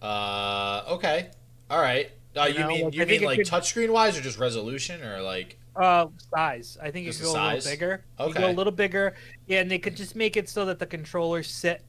[0.00, 1.30] Uh, okay,
[1.68, 2.10] all right.
[2.36, 4.38] Uh, You you know, mean like, you I mean like could- touchscreen wise, or just
[4.38, 5.58] resolution, or like?
[5.76, 6.78] Uh, size.
[6.82, 7.70] I think it Just could the go a little size?
[7.70, 8.04] bigger.
[8.18, 9.14] You go a little bigger.
[9.46, 11.82] Yeah, and they could just make it so that the controllers sit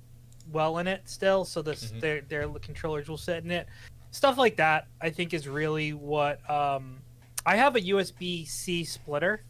[0.52, 2.00] well in it still, so the Mhm.
[2.00, 3.67] their their controllers will sit in it.
[4.12, 6.48] Stuff like that, I think, is really what.
[6.50, 7.00] Um,
[7.46, 9.44] I have a USB C splitter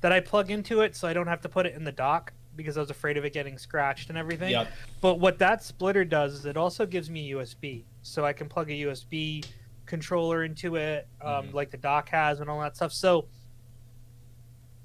[0.00, 2.32] that I plug into it, so I don't have to put it in the dock
[2.56, 4.50] because I was afraid of it getting scratched and everything.
[4.50, 4.72] Yep.
[5.00, 8.70] But what that splitter does is it also gives me USB, so I can plug
[8.70, 9.44] a USB
[9.86, 11.52] controller into it, um, Mhm.
[11.54, 12.92] like the dock has and all that stuff.
[12.92, 13.28] So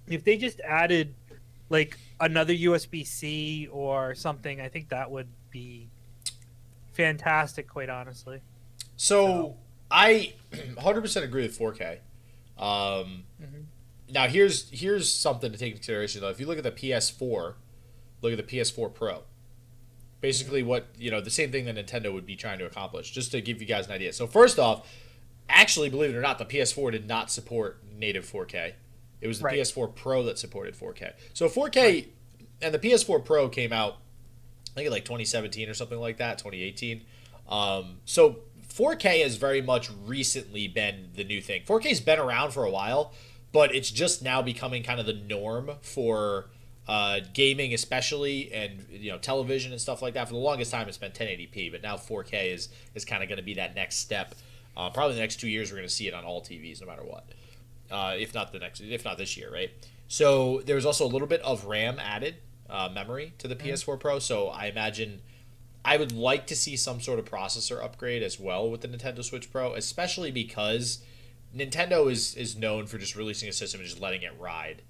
[0.07, 1.15] if they just added
[1.69, 5.89] like another USB C or something, I think that would be
[6.93, 7.67] fantastic.
[7.67, 8.41] Quite honestly,
[8.95, 9.57] So
[9.91, 11.99] I 100% agree with 4K.
[12.57, 13.65] Um, Mhm.
[14.09, 16.29] Now here's here's something to take into consideration though.
[16.29, 17.55] If you look at the PS4,
[18.21, 19.23] look at the PS4 Pro.
[20.21, 23.11] Basically, what you know, the same thing that Nintendo would be trying to accomplish.
[23.11, 24.13] Just to give you guys an idea.
[24.13, 24.87] So first off,
[25.49, 28.73] actually, believe it or not, the PS4 did not support native 4K.
[29.21, 29.59] It was the Right.
[29.59, 31.13] PS4 Pro that supported 4K.
[31.33, 32.07] So 4K,
[32.61, 33.97] and the PS4 Pro came out,
[34.71, 37.03] I think like 2017 or something like that, 2018.
[37.47, 41.61] Um, so 4K has very much recently been the new thing.
[41.63, 43.13] 4K's been around for a while,
[43.55, 46.47] but it's just now becoming kind of the norm for
[46.89, 50.27] uh, gaming, especially, and you know, television and stuff like that.
[50.27, 53.37] For the longest time, it's been 1080p, but now 4K is is kind of going
[53.37, 54.35] to be that next step.
[54.75, 56.87] Uh, probably the next two years, we're going to see it on all TVs, no
[56.87, 57.29] matter what.
[57.89, 59.71] Uh, if not the next, if not this year, right?
[60.09, 62.35] So there's also a little bit of RAM added,
[62.69, 64.19] uh, memory to the PS4 Pro.
[64.19, 65.21] So I imagine
[65.85, 69.23] I would like to see some sort of processor upgrade as well with the Nintendo
[69.23, 71.05] Switch Pro, especially because
[71.55, 74.81] Nintendo is is known for just releasing a system and just letting it ride.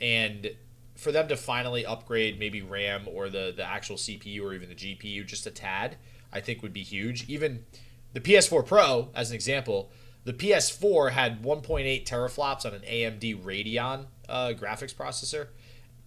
[0.00, 0.50] And
[0.94, 4.74] for them to finally upgrade maybe RAM or the the actual CPU or even the
[4.74, 5.96] GPU just a tad,
[6.32, 7.28] I think would be huge.
[7.28, 7.64] Even
[8.12, 9.90] the PS4 Pro, as an example,
[10.24, 15.48] the PS4 had 1.8 teraflops on an AMD Radeon uh, graphics processor.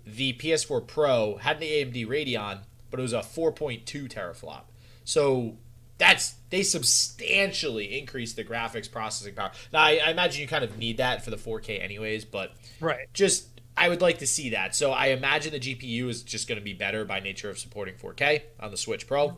[0.05, 4.63] The PS4 Pro had an AMD Radeon, but it was a 4.2 teraflop.
[5.03, 5.57] So
[5.97, 9.51] that's they substantially increased the graphics processing power.
[9.73, 13.07] Now I, I imagine you kind of need that for the 4K anyways, but right?
[13.13, 14.75] just I would like to see that.
[14.75, 17.95] So I imagine the GPU is just going to be better by nature of supporting
[17.95, 19.37] 4K on the Switch Pro.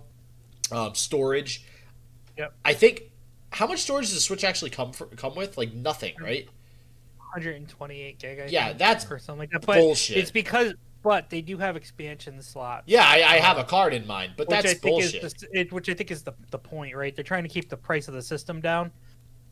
[0.72, 1.66] Um, storage.
[2.38, 2.54] Yep.
[2.64, 3.04] I think
[3.52, 5.58] how much storage does the Switch actually come for, come with?
[5.58, 6.48] Like nothing, right?
[7.18, 8.40] 128 gig.
[8.40, 9.66] I Yeah, think, that's or something like that.
[9.66, 10.18] But bullshit.
[10.18, 12.84] It's because, but they do have expansion slots.
[12.88, 15.22] Yeah, I, I have a um, card in mind, but that's bullshit.
[15.22, 17.16] the, it, which I think is the the point, right?
[17.16, 18.92] They're trying to keep the price of the system down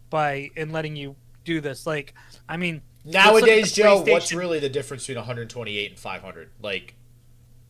[0.09, 1.87] by and letting you do this.
[1.87, 2.13] Like,
[2.47, 6.49] I mean, Nowadays, Joe, what's really the difference between 128 and 500?
[6.61, 6.95] Like,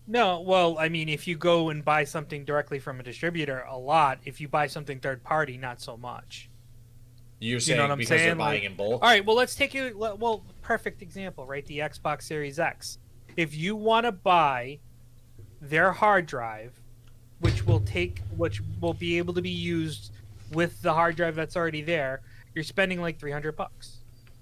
[0.07, 3.77] no, well, I mean, if you go and buy something directly from a distributor, a
[3.77, 4.19] lot.
[4.25, 6.49] If you buy something third party, not so much.
[7.39, 9.03] you're You saying know what I'm because they're buying Like- in bulk?
[9.03, 9.95] All right, well, let's take you.
[9.95, 11.65] Well, perfect example, right?
[11.65, 12.97] The Xbox Series X.
[13.37, 14.79] If you want to buy
[15.61, 16.73] their hard drive,
[17.39, 20.11] which will take, which will be able to be used
[20.51, 22.21] with the hard drive that's already there,
[22.55, 23.97] you're spending like 300 bucks.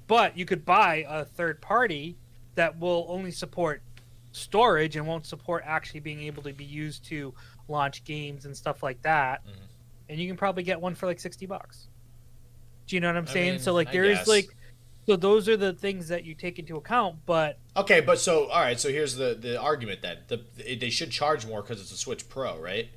[0.07, 2.15] But you could buy a third party
[2.55, 3.81] that will only support
[4.31, 7.33] storage and won't support actually being able to be used to
[7.67, 9.45] launch games and stuff like that.
[9.45, 9.51] Mhm.
[10.09, 11.87] And you can probably get one for like 60 bucks.
[12.87, 13.51] Do you know what I'm I saying?
[13.55, 14.55] mean, so like there is like
[15.07, 18.61] so those are the things that you take into account, but Okay, but so all
[18.61, 20.19] right, so here's the the argument then.
[20.27, 20.41] The
[20.75, 22.89] they should charge more because it's a Switch Pro, right?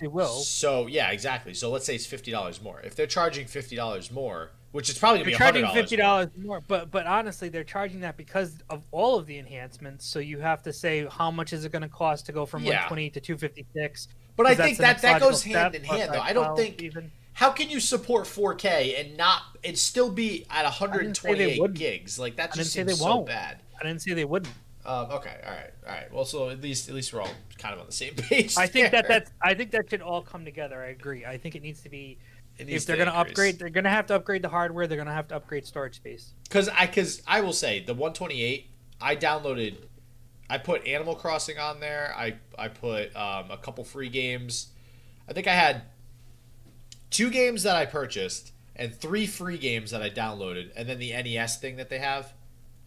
[0.00, 0.28] they will.
[0.28, 1.54] So yeah, exactly.
[1.54, 2.80] So let's say it's fifty dollars more.
[2.82, 6.60] If they're charging fifty dollars more, which is probably They're be charging fifty dollars more,
[6.60, 10.06] but but honestly, they're charging that because of all of the enhancements.
[10.06, 12.64] So you have to say how much is it going to cost to go from
[12.64, 12.88] Yeah.
[12.88, 14.08] 120 to 256.
[14.36, 16.20] But I think that that goes hand step, in hand, though.
[16.20, 16.82] I don't think.
[16.82, 17.12] even.
[17.34, 21.78] How can you support 4K and not and still be at say they 128 wouldn't.
[21.78, 22.18] gigs?
[22.18, 23.26] Like that I just didn't say seems they so won't.
[23.26, 23.60] bad.
[23.78, 24.54] I didn't say they wouldn't.
[24.86, 26.12] Um, okay, all right, all right.
[26.12, 28.56] Well, so at least at least we're all kind of on the same page.
[28.56, 30.80] I think that that's I think that should all come together.
[30.80, 31.24] I agree.
[31.24, 32.18] I think it needs to be
[32.58, 34.86] needs if they're going to upgrade, they're going to have to upgrade the hardware.
[34.86, 36.34] They're going to have to upgrade storage space.
[36.44, 38.68] Because I, because I will say the 128,
[39.00, 39.76] I downloaded,
[40.48, 42.14] I put Animal Crossing on there.
[42.16, 44.68] I I put um, a couple free games.
[45.28, 45.82] I think I had
[47.14, 51.12] two games that I purchased and three free games that I downloaded, and then the
[51.12, 52.34] NES thing that they have,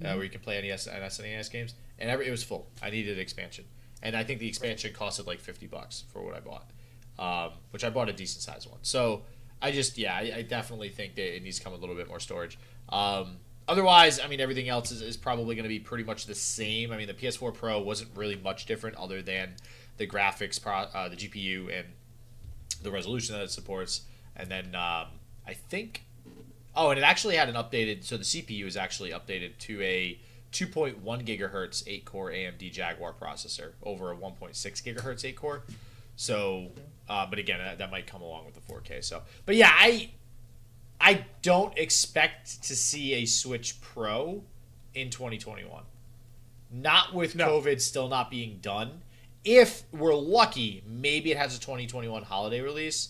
[0.03, 1.75] uh, where you can play NES, NES, and NES games.
[1.97, 2.67] and every, it was full.
[2.83, 3.63] I needed an expansion,
[4.03, 6.69] and I think the expansion costed like fifty bucks for what I bought,
[7.17, 8.79] um, which I bought a decent sized one.
[8.81, 9.23] So
[9.61, 11.95] I just yeah, I, I, definitely think that it needs to come with a little
[11.95, 12.59] bit more storage.
[12.89, 16.35] Um, otherwise, I mean everything else is, is probably going to be pretty much the
[16.35, 16.91] same.
[16.91, 19.55] I mean the PS4 Pro wasn't really much different other than
[19.95, 21.87] the graphics, pro, uh, the GPU, and
[22.83, 24.01] the resolution that it supports,
[24.37, 25.07] and then um,
[25.45, 26.05] I think.
[26.75, 28.03] Oh, and it actually had an updated.
[28.03, 30.19] So the CPU is actually updated to a
[30.53, 35.63] 2.1 gigahertz 8 core AMD Jaguar processor over a 1.6 gigahertz 8 core.
[36.15, 36.71] So,
[37.09, 39.03] uh, but again, that, that, might come along with the 4K.
[39.03, 40.11] So, but yeah, I
[40.99, 44.43] I don't expect to see a Switch Pro
[44.93, 45.83] in 2021.
[46.71, 47.47] Not with no.
[47.47, 49.01] COVID still not being done.
[49.43, 53.09] If we're lucky, maybe it has a 2021 holiday release.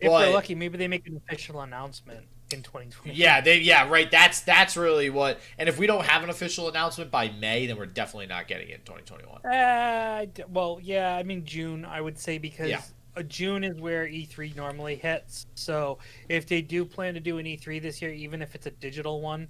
[0.00, 3.16] If we're lucky, maybe they make an official announcement in 2020.
[3.16, 4.10] Yeah, they yeah, right.
[4.10, 5.40] That's that's really what.
[5.58, 8.68] And if we don't have an official announcement by May, then we're definitely not getting
[8.68, 9.46] it in 2021.
[9.46, 12.82] Uh, well, yeah, I mean June, I would say because yeah.
[13.28, 15.46] June is where E3 normally hits.
[15.54, 18.70] So if they do plan to do an E3 this year, even if it's a
[18.70, 19.48] digital one,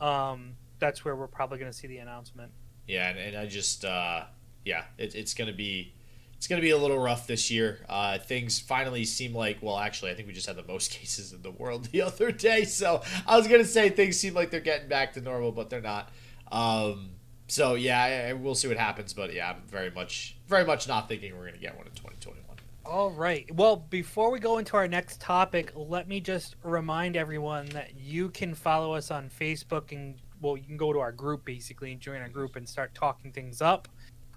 [0.00, 2.52] um, that's where we're probably going to see the announcement.
[2.86, 4.24] Yeah, and, and I just uh,
[4.64, 5.94] yeah, it, it's going to be
[6.38, 7.80] it's going to be a little rough this year.
[7.88, 11.32] Uh, things finally seem like, well, actually, I think we just had the most cases
[11.32, 12.64] in the world the other day.
[12.64, 15.68] So I was going to say things seem like they're getting back to normal, but
[15.68, 16.10] they're not.
[16.52, 17.10] Um,
[17.48, 19.12] so yeah, we'll see what happens.
[19.12, 21.92] But yeah, I'm very much, very much not thinking we're going to get one in
[21.92, 22.44] 2021.
[22.86, 23.52] All right.
[23.52, 28.30] Well, before we go into our next topic, let me just remind everyone that you
[28.30, 32.00] can follow us on Facebook and well, you can go to our group basically and
[32.00, 33.88] join our group and start talking things up.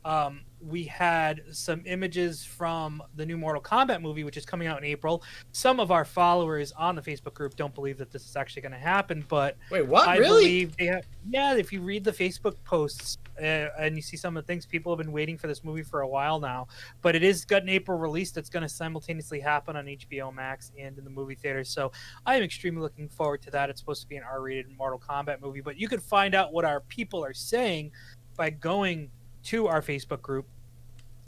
[0.04, 4.78] Um, we had some images from the new Mortal Kombat movie, which is coming out
[4.78, 5.24] in April.
[5.52, 8.74] Some of our followers on the Facebook group don't believe that this is actually going
[8.74, 10.08] to happen, but wait, what?
[10.08, 10.44] I really?
[10.44, 14.38] Believe they have, yeah, if you read the Facebook posts uh, and you see some
[14.38, 16.68] of the things, people have been waiting for this movie for a while now.
[17.02, 20.72] But it is got an April release that's going to simultaneously happen on HBO Max
[20.80, 21.70] and in the movie theaters.
[21.70, 21.92] So
[22.26, 23.70] I am extremely looking forward to that.
[23.70, 26.66] It's supposed to be an R-rated Mortal Kombat movie, but you can find out what
[26.66, 27.92] our people are saying
[28.38, 29.10] by going
[29.44, 30.48] to our Facebook group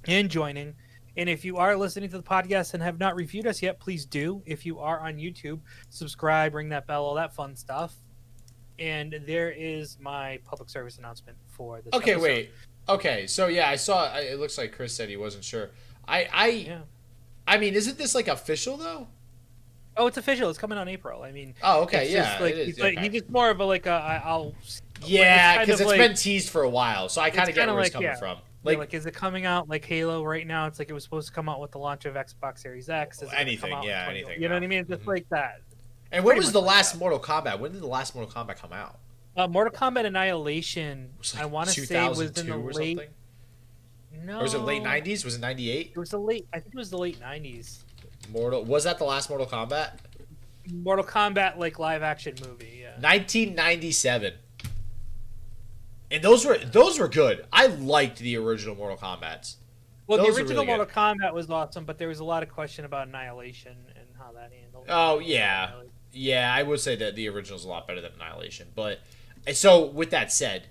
[0.06, 0.76] and joining.
[1.16, 4.06] And if you are listening to the podcast and have not reviewed us yet, please
[4.06, 4.42] do.
[4.46, 7.94] If you are on YouTube, subscribe, ring that bell, all that fun stuff.
[8.80, 11.94] And there is my public service announcement for this.
[11.94, 12.24] Okay, episode.
[12.24, 12.52] wait.
[12.90, 14.18] Okay, so yeah, I saw.
[14.18, 15.70] It looks like Chris said he wasn't sure.
[16.08, 16.80] I, I, yeah.
[17.48, 19.08] I mean, isn't this like official though?
[19.96, 20.50] Oh, it's official.
[20.50, 21.22] It's coming on April.
[21.22, 21.54] I mean.
[21.62, 22.40] Oh, okay, yeah.
[22.42, 24.56] Like, he's, like, he's just more of a like a I'll
[25.06, 27.76] yeah, because it's like, been teased for a while, so I kind of get where
[27.76, 28.16] like, it's coming yeah.
[28.16, 28.38] from.
[28.64, 30.68] Like, yeah, like, is it coming out like Halo right now?
[30.68, 33.22] It's like it was supposed to come out with the launch of Xbox Series X.
[33.22, 34.42] Is anything, yeah, anything.
[34.42, 34.86] You know what I mean?
[34.88, 35.10] Just mm-hmm.
[35.10, 35.62] like that.
[36.12, 37.60] And when was the last Mortal Kombat?
[37.60, 39.00] When did the last Mortal Kombat come out?
[39.36, 41.10] Uh, Mortal Kombat Annihilation.
[41.38, 42.98] I want to say was in the late.
[42.98, 43.14] Something?
[44.26, 44.40] No.
[44.40, 45.26] Or was it late '90s?
[45.26, 45.92] Was it '98?
[45.96, 46.48] It was the late.
[46.54, 47.84] I think it was the late '90s.
[48.32, 49.94] Mortal was that the last Mortal Kombat?
[50.72, 52.82] Mortal Kombat like live action movie.
[52.82, 52.92] Yeah.
[53.02, 54.34] 1997.
[56.14, 57.46] And those were those were good.
[57.52, 59.58] I liked the original Mortal Kombat's.
[60.06, 60.94] Well, those the original really Mortal good.
[60.94, 64.52] Kombat was awesome, but there was a lot of question about Annihilation and how that
[64.54, 64.86] handled.
[64.88, 65.72] Oh yeah,
[66.12, 66.54] yeah.
[66.54, 68.68] I would say that the original is a lot better than Annihilation.
[68.76, 69.00] But
[69.54, 70.68] so with that said,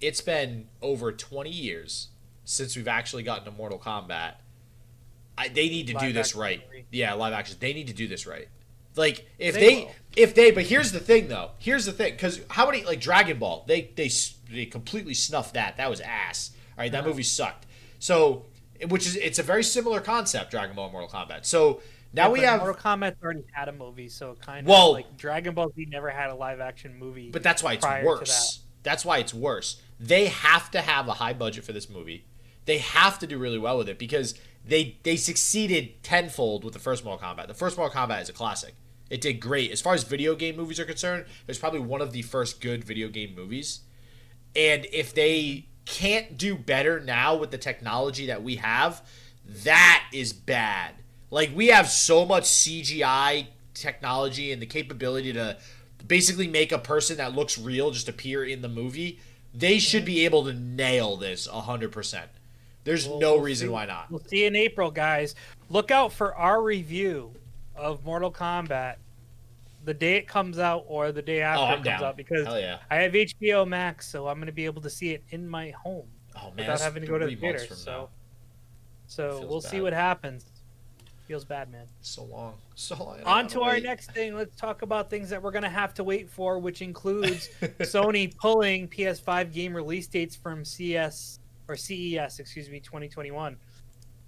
[0.00, 2.08] it's been over 20 years
[2.44, 4.34] since we've actually gotten to Mortal Kombat.
[5.36, 6.62] I, they need to live do this right.
[6.66, 6.86] Movie.
[6.92, 7.56] Yeah, live action.
[7.58, 8.46] They need to do this right.
[8.96, 11.50] Like if they, they if they, but here's the thing though.
[11.58, 13.64] Here's the thing, because how many like Dragon Ball?
[13.66, 14.10] They they
[14.50, 15.76] they completely snuffed that.
[15.76, 16.52] That was ass.
[16.76, 17.08] All right, that uh-huh.
[17.08, 17.66] movie sucked.
[17.98, 18.46] So,
[18.88, 21.44] which is it's a very similar concept, Dragon Ball and Mortal Kombat.
[21.46, 21.80] So
[22.12, 25.16] now yeah, we have Mortal Kombat already had a movie, so kind of well, like
[25.16, 27.30] Dragon Ball Z never had a live action movie.
[27.30, 28.56] But that's why it's worse.
[28.56, 28.62] That.
[28.84, 29.80] That's why it's worse.
[29.98, 32.24] They have to have a high budget for this movie.
[32.66, 36.80] They have to do really well with it because they they succeeded tenfold with the
[36.80, 37.48] first Mortal Kombat.
[37.48, 38.74] The first Mortal Kombat is a classic.
[39.14, 39.70] It did great.
[39.70, 42.82] As far as video game movies are concerned, it's probably one of the first good
[42.82, 43.82] video game movies.
[44.56, 49.06] And if they can't do better now with the technology that we have,
[49.62, 50.96] that is bad.
[51.30, 55.58] Like we have so much CGI technology and the capability to
[56.04, 59.20] basically make a person that looks real just appear in the movie.
[59.54, 62.24] They should be able to nail this 100%.
[62.82, 64.10] There's well, no reason why not.
[64.10, 65.36] We'll see in April, guys.
[65.70, 67.30] Look out for our review
[67.76, 68.96] of Mortal Kombat
[69.84, 72.04] the day it comes out or the day after oh, it comes down.
[72.04, 72.78] out because yeah.
[72.90, 75.70] I have HBO Max, so I'm going to be able to see it in my
[75.70, 77.58] home oh, man, without having to go to the theater.
[77.74, 78.08] So,
[79.06, 79.70] so we'll bad.
[79.70, 80.46] see what happens.
[81.26, 81.86] Feels bad, man.
[82.00, 83.22] So long, so long.
[83.24, 84.34] On to our next thing.
[84.34, 87.48] Let's talk about things that we're gonna have to wait for, which includes
[87.80, 93.56] Sony pulling PS5 game release dates from CS or CES, excuse me, 2021,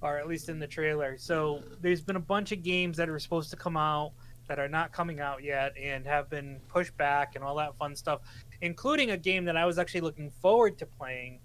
[0.01, 1.19] or at least in the trailer.
[1.19, 4.13] So there's been a bunch of games that are supposed to come out
[4.49, 7.97] that are not coming out yet and have been pushed back and all that fun
[7.97, 8.21] stuff,
[8.61, 11.41] including a game that I was actually looking forward to playing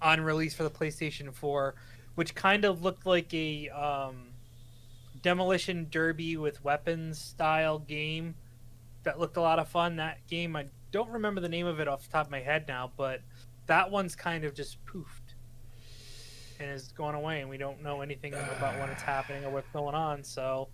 [0.00, 1.74] on release for the PlayStation 4,
[2.14, 4.28] which kind of looked like a um,
[5.22, 8.34] demolition derby with weapons style game
[9.02, 9.96] that looked a lot of fun.
[9.96, 12.66] That game, I don't remember the name of it off the top of my head
[12.68, 13.20] now, but
[13.66, 15.34] that one's kind of just poofed
[16.58, 19.68] and is going away, and we don't know anything about when it's happening or what's
[19.72, 20.24] going on.
[20.24, 20.68] So,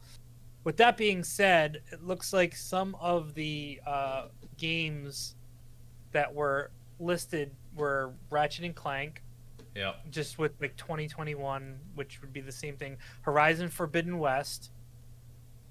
[0.64, 5.34] with that being said, it looks like some of the uh, games
[6.12, 6.70] that were
[7.00, 9.22] listed were Ratchet and Clank,
[9.74, 9.94] Yeah.
[10.10, 12.96] just with like 2021, which would be the same thing.
[13.22, 14.70] Horizon Forbidden West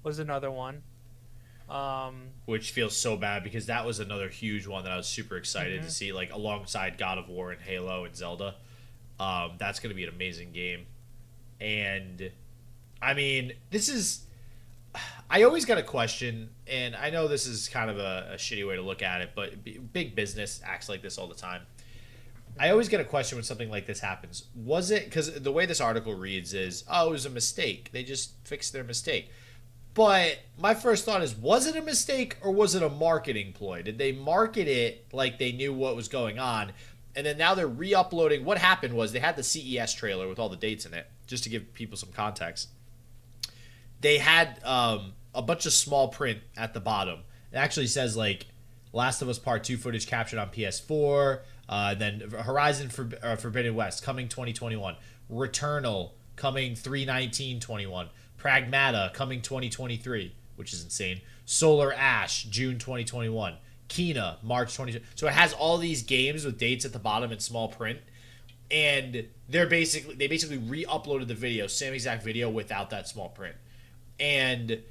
[0.02, 0.82] was another one.
[1.70, 5.36] Um, Which feels so bad because that was another huge one that I was super
[5.36, 5.84] excited Mhm.
[5.84, 8.56] to see, like alongside God of War and Halo and Zelda.
[9.18, 10.86] Um, that's going to be an amazing game.
[11.60, 12.30] And
[13.00, 14.26] I mean, this is.
[15.32, 18.68] I always got a question, and I know this is kind of a, a shitty
[18.68, 21.62] way to look at it, but b- big business acts like this all the time.
[22.60, 24.44] I always get a question when something like this happens.
[24.54, 27.88] Was it because the way this article reads is, oh, it was a mistake.
[27.92, 29.30] They just fixed their mistake.
[29.94, 33.80] But my first thought is, was it a mistake or was it a marketing ploy?
[33.80, 36.72] Did they market it like they knew what was going on?
[37.16, 38.44] And then now they're re uploading.
[38.44, 41.42] What happened was they had the CES trailer with all the dates in it, just
[41.44, 42.68] to give people some context.
[44.02, 47.20] They had um, a bunch of small print at the bottom.
[47.52, 48.46] It actually says, like,
[48.92, 51.40] Last of Us Part 2 footage captured on PS4.
[51.68, 54.96] Uh, then Horizon For- uh, Forbidden West coming 2021.
[55.30, 58.08] Returnal coming 31921.
[58.38, 61.20] Pragmata coming 2023, which is insane.
[61.44, 63.54] Solar Ash June 2021.
[63.88, 65.00] Kena March 20.
[65.14, 68.00] So it has all these games with dates at the bottom in small print,
[68.70, 73.54] and they're basically they basically re-uploaded the video, same exact video without that small print.
[74.18, 74.82] And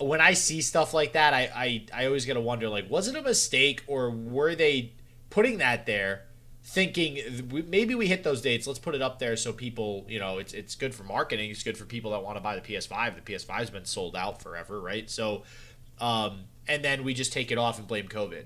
[0.00, 3.16] when I see stuff like that, I I, I always gotta wonder like, was it
[3.16, 4.92] a mistake or were they
[5.30, 6.24] putting that there?
[6.68, 7.18] thinking
[7.68, 8.66] maybe we hit those dates.
[8.66, 11.50] Let's put it up there so people, you know, it's it's good for marketing.
[11.50, 13.24] It's good for people that want to buy the PS5.
[13.24, 15.08] The PS5's been sold out forever, right?
[15.08, 15.44] So,
[15.98, 18.44] um, and then we just take it off and blame COVID.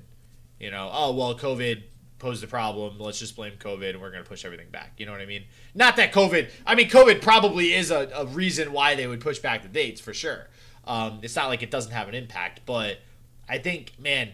[0.60, 1.82] You know, oh well, COVID
[2.20, 3.00] posed a problem.
[3.00, 4.92] Let's just blame COVID and we're going to push everything back.
[4.98, 5.42] You know what I mean?
[5.74, 6.48] Not that COVID.
[6.64, 10.00] I mean, COVID probably is a, a reason why they would push back the dates
[10.00, 10.48] for sure.
[10.84, 12.98] Um, it's not like it doesn't have an impact, but
[13.48, 14.30] I think, man,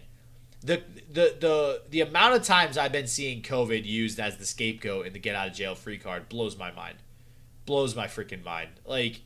[0.63, 0.83] the
[1.13, 5.13] the the the amount of times I've been seeing COVID used as the scapegoat in
[5.13, 6.97] the get out of jail free card blows my mind.
[7.67, 8.71] Blows my freaking mind.
[8.85, 9.21] Like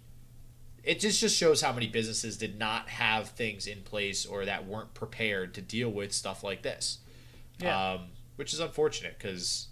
[0.82, 4.66] it just just shows how many businesses did not have things in place or that
[4.66, 6.98] weren't prepared to deal with stuff like this.
[7.58, 7.92] Yeah.
[7.92, 8.00] Um,
[8.36, 9.68] which is unfortunate because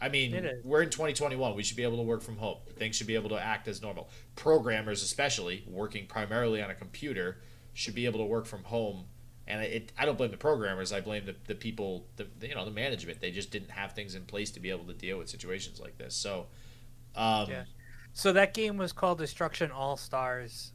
[0.00, 1.54] I mean, we're in 2021.
[1.56, 2.58] We should be able to work from home.
[2.76, 4.10] Things should be able to act as normal.
[4.34, 7.38] Programmers, especially working primarily on a computer,
[7.72, 9.06] should be able to work from home.
[9.48, 10.92] And it, I don't blame the programmers.
[10.92, 13.20] I blame the, the people, the, you know, the management.
[13.20, 15.96] They just didn't have things in place to be able to deal with situations like
[15.96, 16.14] this.
[16.14, 16.46] So,
[17.14, 17.64] um, Yeah.
[18.12, 20.72] So that game was called Destruction All Stars.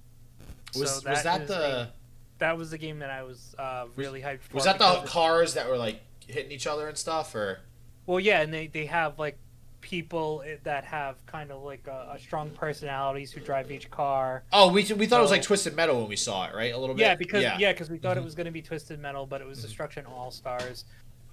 [0.76, 1.94] was so was that the a-
[2.38, 4.56] that was the game that I was uh, really hyped for.
[4.56, 7.60] was that the cars that were like hitting each other and stuff, or
[8.06, 9.38] Well, yeah, and they, they have like
[9.82, 14.44] people that have kind of like a, a strong personalities who drive each car.
[14.54, 16.74] oh, we we thought it was like Twisted Metal when we saw it, right?
[16.74, 17.02] A little bit.
[17.02, 18.22] Yeah, because yeah, because we thought Mhm.
[18.22, 19.64] it was going to be Twisted Metal, but it was Mhm.
[19.64, 20.86] Destruction All Stars.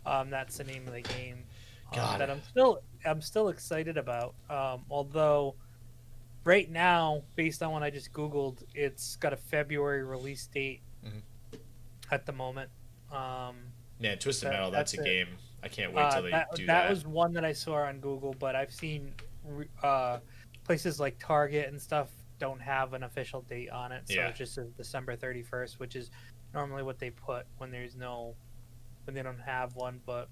[0.07, 1.45] Um, that's the name of the game.
[1.93, 4.35] um, that I'm still I'm still excited about.
[4.51, 5.55] Um, although
[6.45, 11.23] right now, based on what I just googled, it's got a February release date Mhm.
[12.11, 12.71] at the moment.
[13.11, 13.57] Um,
[14.01, 14.71] Yeah, Twisted That- Metal.
[14.71, 15.27] That's, that's a it.
[15.27, 15.39] game.
[15.63, 16.91] I can't wait uh, they that, do that that.
[16.91, 19.13] was one that I saw on Google, but I've seen
[19.83, 20.19] uh,
[20.65, 24.29] places like Target and stuff don't have an official date on it, so Yeah.
[24.29, 26.11] it just says December 31st, which is
[26.55, 28.35] normally what they put when there's no
[29.05, 30.01] when they don't have one.
[30.07, 30.29] But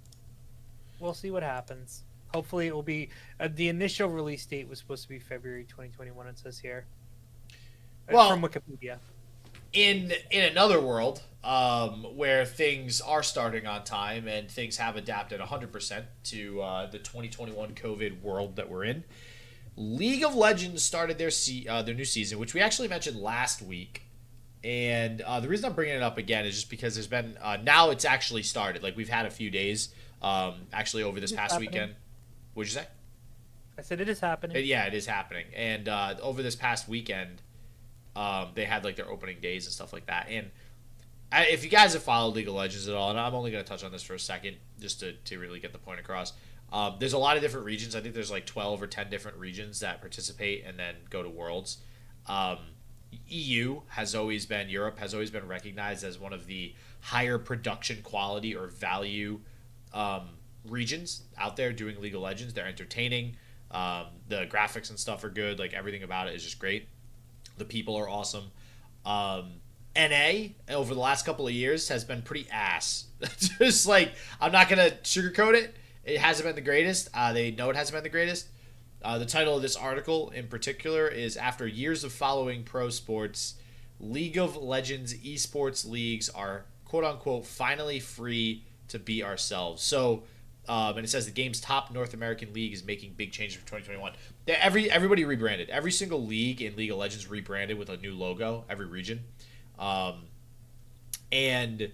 [1.01, 2.05] we'll see what happens.
[2.33, 3.09] Hopefully, it will be
[3.41, 6.27] uh, the initial release date was supposed to be February 2021.
[6.29, 6.87] It says here.
[8.09, 8.99] Uh, Well- from Wikipedia.
[9.73, 15.41] In in another world um, where things are starting on time and things have adapted
[15.41, 19.05] 100% to uh, the 2021 COVID world that we're in,
[19.77, 23.63] League of Legends started their se- uh, their new season, which we actually mentioned last
[23.63, 24.03] week.
[24.65, 27.59] And uh, the reason I'm bringing it up again is just because there's been uh,
[27.63, 28.83] now it's actually started.
[28.83, 29.91] Like we've had a few days,
[30.23, 31.71] um, actually over this It's past happening.
[31.71, 31.95] weekend.
[32.55, 32.87] What'd you say?
[33.79, 34.65] I said it is happening.
[34.65, 35.45] Yeah, it is happening.
[35.55, 37.43] And uh, over this past weekend,
[38.17, 40.29] Um, they had like their opening days and stuff like that.
[40.31, 40.51] And
[41.31, 43.63] I, if you guys have followed League of Legends at all, and I'm only going
[43.63, 46.33] to touch on this for a second just to, to really get the point across.
[46.73, 47.95] Um, there's a lot of different regions.
[47.95, 51.29] I think there's like 12 or 10 different regions that participate and then go to
[51.29, 51.79] Worlds.
[52.27, 52.59] Um,
[53.29, 58.03] EU has always been, Europe has always been recognized as one of the higher production
[58.03, 59.41] quality or value
[59.93, 60.31] um,
[60.69, 62.55] regions out there doing League of Legends.
[62.55, 63.37] They're entertaining.
[63.71, 65.59] Um, the graphics and stuff are good.
[65.59, 66.89] Like everything about it is just great.
[67.57, 68.51] The people are awesome.
[69.05, 69.61] Um,
[69.97, 73.07] NA over the last couple of years has been pretty ass.
[73.59, 75.75] just like I'm not gonna sugarcoat it.
[76.05, 77.09] It hasn't been the greatest.
[77.15, 78.49] Uh, they know it hasn't been the greatest.
[79.03, 83.55] Uh, the title of this article in particular is After Years of Following Pro Sports,
[84.01, 89.83] League of Legends esports leagues are quote unquote finally free to be ourselves.
[89.83, 90.25] So,
[90.69, 93.67] um, and it says the game's top North American league is making big changes for
[93.67, 94.13] 2021.
[94.49, 95.71] Every everybody rebranded.
[95.71, 98.65] Every single league in League of Legends rebranded with a new logo.
[98.69, 99.25] Every region,
[99.79, 100.25] um,
[101.31, 101.91] and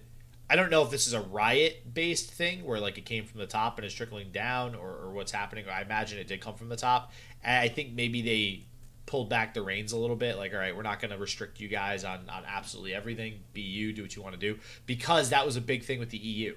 [0.49, 3.39] I don't know if this is a riot based thing where like it came from
[3.39, 5.65] the top and is trickling down or, or what's happening.
[5.67, 7.11] I imagine it did come from the top.
[7.43, 8.65] And I think maybe they
[9.05, 10.37] pulled back the reins a little bit.
[10.37, 13.39] Like, all right, we're not going to restrict you guys on, on absolutely everything.
[13.53, 14.59] Be you, do what you want to do.
[14.85, 16.55] Because that was a big thing with the EU.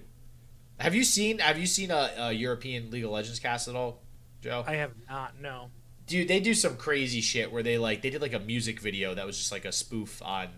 [0.79, 4.03] Have you seen Have you seen a, a European League of Legends cast at all,
[4.43, 4.65] Joe?
[4.67, 5.41] I have not.
[5.41, 5.71] No.
[6.07, 9.15] Dude, they do some crazy shit where they like they did like a music video
[9.15, 10.49] that was just like a spoof on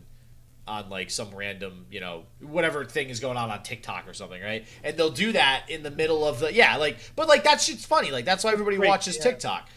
[0.69, 4.41] on like some random, you know, whatever thing is going on on TikTok or something,
[4.41, 4.67] right?
[4.85, 7.87] And they'll do that in the middle of the yeah, like, but like that shit's
[7.87, 8.11] funny.
[8.11, 9.23] Like that's why everybody Great, watches yeah.
[9.23, 9.69] TikTok.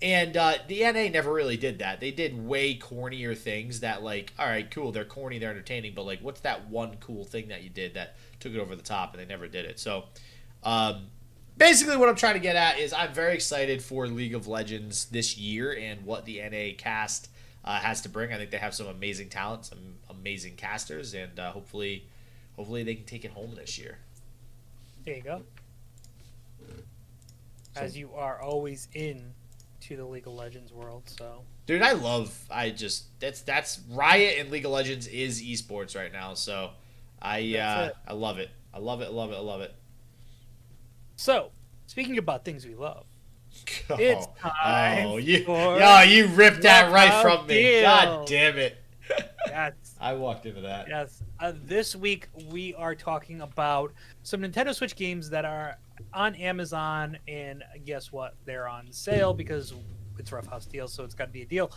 [0.00, 1.98] And uh, the NA never really did that.
[2.00, 6.06] They did way cornier things that like, all right, cool, they're corny, they're entertaining, but
[6.06, 9.14] like, what's that one cool thing that you did that took it over the top?
[9.14, 9.78] And they never did it.
[9.78, 10.04] So,
[10.62, 11.06] um,
[11.56, 15.06] basically, what I'm trying to get at is I'm very excited for League of Legends
[15.06, 17.28] this year and what the NA cast
[17.64, 18.32] uh, has to bring.
[18.32, 22.06] I think they have some amazing talent, some amazing casters, and uh, hopefully,
[22.56, 23.98] hopefully they can take it home this year.
[25.04, 25.42] There you go.
[27.76, 29.32] As you are always in
[29.82, 31.42] to the League of Legends world, so.
[31.66, 32.36] Dude, I love.
[32.50, 36.70] I just that's that's Riot and League of Legends is esports right now, so
[37.20, 38.50] I uh, I love it.
[38.72, 39.06] I love it.
[39.06, 39.36] I love it.
[39.36, 39.74] I love it.
[41.16, 41.50] So,
[41.86, 43.04] speaking about things we love,
[43.90, 47.62] oh, it's time oh, you, oh, you ripped that right from me.
[47.62, 47.82] Deal.
[47.82, 48.76] God damn it.
[49.46, 49.72] yes.
[50.00, 50.86] I walked into that.
[50.88, 51.22] Yes.
[51.40, 53.92] Uh, this week we are talking about
[54.22, 55.76] some Nintendo Switch games that are
[56.14, 58.34] on Amazon, and guess what?
[58.44, 59.74] They're on sale because
[60.18, 61.72] it's Rough House deal, so it's got to be a deal.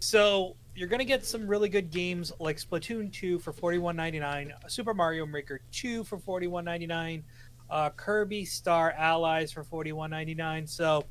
[0.00, 5.26] So you're gonna get some really good games like Splatoon 2 for $41.99, Super Mario
[5.26, 7.22] Maker 2 for $41.99,
[7.70, 10.68] uh, Kirby Star Allies for $41.99.
[10.68, 11.04] So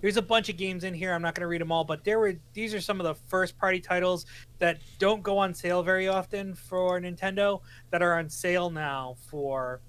[0.00, 1.12] there's a bunch of games in here.
[1.12, 3.14] I'm not going to read them all, but there were these are some of the
[3.28, 4.26] first party titles
[4.58, 7.60] that don't go on sale very often for Nintendo
[7.90, 9.80] that are on sale now for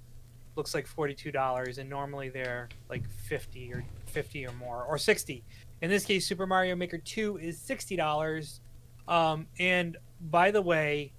[0.56, 5.44] looks like $42 and normally they're like 50 or 50 or more or 60.
[5.82, 8.60] In this case Super Mario Maker 2 is $60.
[9.08, 9.98] Um, and
[10.30, 11.14] by the way,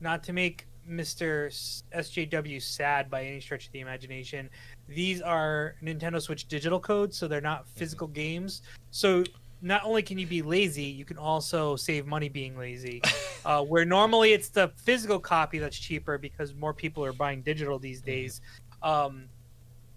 [0.00, 1.46] not to make Mr.
[1.94, 4.50] SJW sad by any stretch of the imagination.
[4.88, 7.78] These are Nintendo Switch digital codes, so they're not mm-hmm.
[7.78, 8.14] physical mm-hmm.
[8.14, 8.62] games.
[8.90, 9.24] So
[9.60, 13.00] not only can you be lazy, you can also save money being lazy.
[13.44, 17.78] uh, where normally it's the physical copy that's cheaper because more people are buying digital
[17.78, 18.10] these mm-hmm.
[18.10, 18.40] days.
[18.82, 19.28] Um,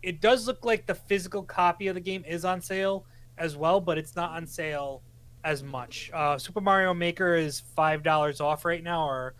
[0.03, 3.06] it does look like the physical copy of the game is on sale
[3.38, 5.01] as well, but it's not on sale
[5.43, 6.09] as much.
[6.13, 9.36] Uh, Super Mario Maker is five dollars off right now, or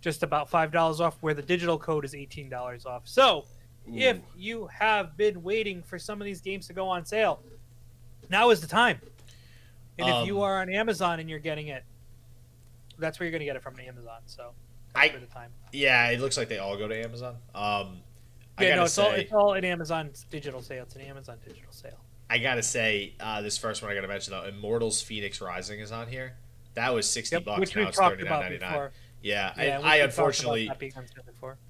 [0.00, 3.02] just about five dollars off, where the digital code is eighteen dollars off.
[3.04, 3.44] So,
[3.88, 3.96] Ooh.
[3.96, 7.42] if you have been waiting for some of these games to go on sale,
[8.28, 9.00] now is the time.
[9.98, 11.84] And um, if you are on Amazon and you're getting it,
[12.98, 14.20] that's where you're going to get it from Amazon.
[14.26, 14.52] So,
[14.94, 15.50] I, the time.
[15.72, 17.36] Yeah, it looks like they all go to Amazon.
[17.54, 17.98] Um,
[18.58, 20.84] yeah, no, it's say, all it's all in Amazon's digital sale.
[20.84, 21.98] It's an Amazon digital sale.
[22.30, 25.90] I gotta say, uh, this first one I gotta mention though, Immortals Phoenix Rising is
[25.90, 26.34] on here.
[26.74, 27.58] That was sixty yep, bucks.
[27.58, 28.92] Which now we talked about before.
[29.20, 30.70] Yeah, yeah I, I unfortunately,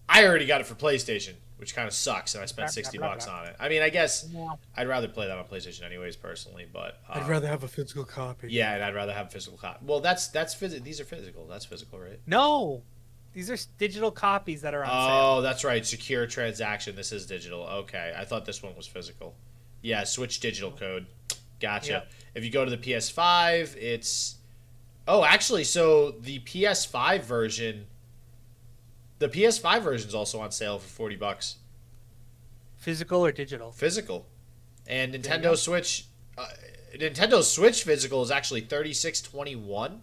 [0.08, 3.26] I already got it for PlayStation, which kind of sucks, and I spent sixty bucks
[3.26, 3.56] on it.
[3.58, 4.28] I mean, I guess
[4.76, 8.04] I'd rather play that on PlayStation anyways, personally, but um, I'd rather have a physical
[8.04, 8.48] copy.
[8.50, 9.78] Yeah, and I'd rather have a physical copy.
[9.86, 10.84] Well, that's that's physical.
[10.84, 11.46] These are physical.
[11.46, 12.20] That's physical, right?
[12.26, 12.82] No,
[13.32, 15.38] these are digital copies that are on oh, sale.
[15.38, 15.84] Oh, that's right.
[15.86, 16.94] Secure transaction.
[16.94, 17.62] This is digital.
[17.62, 19.34] Okay, I thought this one was physical.
[19.82, 21.06] Yeah, Switch digital code.
[21.60, 21.92] Gotcha.
[21.92, 22.10] Yep.
[22.34, 24.36] If you go to the PS5, it's
[25.08, 27.86] Oh, actually, so the PS5 version,
[29.18, 31.56] the PS5 version is also on sale for forty bucks.
[32.76, 33.72] Physical or digital?
[33.72, 34.26] Physical,
[34.86, 36.06] and Nintendo Switch,
[36.38, 36.46] uh,
[36.94, 40.00] Nintendo Switch physical is actually thirty six twenty one.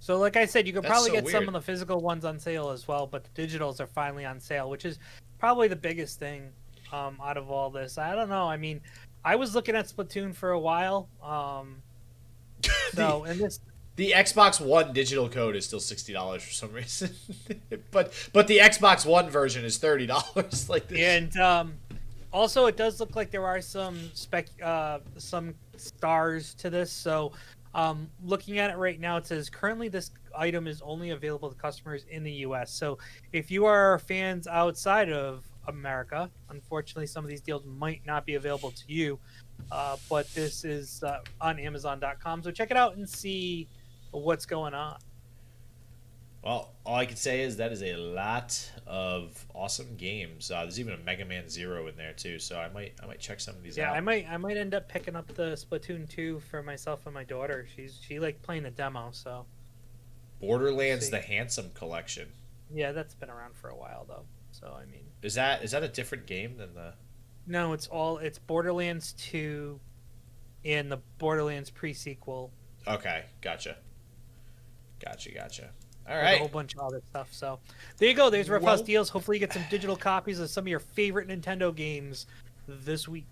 [0.00, 2.26] So, like I said, you could That's probably so get some of the physical ones
[2.26, 4.98] on sale as well, but the digitals are finally on sale, which is
[5.38, 6.50] probably the biggest thing
[6.92, 7.98] um, out of all this.
[7.98, 8.48] I don't know.
[8.48, 8.80] I mean,
[9.24, 11.08] I was looking at Splatoon for a while.
[11.22, 11.82] Um,
[12.94, 13.60] so, and this,
[13.96, 17.10] The Xbox One digital code is still sixty dollars for some reason,
[17.90, 20.68] but but the Xbox One version is thirty dollars.
[20.70, 20.98] like this.
[20.98, 21.74] and um,
[22.32, 26.90] also it does look like there are some spec, uh, some stars to this.
[26.90, 27.32] So,
[27.74, 31.56] um, looking at it right now, it says currently this item is only available to
[31.56, 32.72] customers in the U.S.
[32.72, 32.98] So,
[33.32, 38.34] if you are fans outside of America, unfortunately, some of these deals might not be
[38.34, 39.18] available to you.
[39.70, 43.68] Uh, but this is uh, on Amazon.com, so check it out and see
[44.10, 44.98] what's going on.
[46.42, 50.50] Well, all I can say is that is a lot of awesome games.
[50.50, 53.18] Uh, there's even a Mega Man Zero in there too, so I might I might
[53.18, 53.82] check some of these out.
[53.82, 53.96] Yeah, out.
[53.96, 57.24] I might I might end up picking up the Splatoon 2 for myself and my
[57.24, 57.66] daughter.
[57.74, 59.44] She's she liked playing the demo, so
[60.40, 62.28] Borderlands: The Handsome Collection.
[62.72, 64.24] yeah, that's been around for a while though.
[64.58, 66.94] So I mean, Is that is that a different game than the?
[67.46, 69.78] no, it's all it's Borderlands 2
[70.64, 72.50] and the Borderlands pre-sequel.
[72.86, 73.76] Okay, gotcha.
[75.04, 75.70] Gotcha, gotcha.
[76.08, 77.28] All right, a whole bunch of other stuff.
[77.32, 77.58] So
[77.98, 78.30] there you go.
[78.30, 79.10] There's Rough House deals.
[79.10, 82.26] Hopefully, you get some digital copies of some of your favorite Nintendo games
[82.66, 83.26] this week.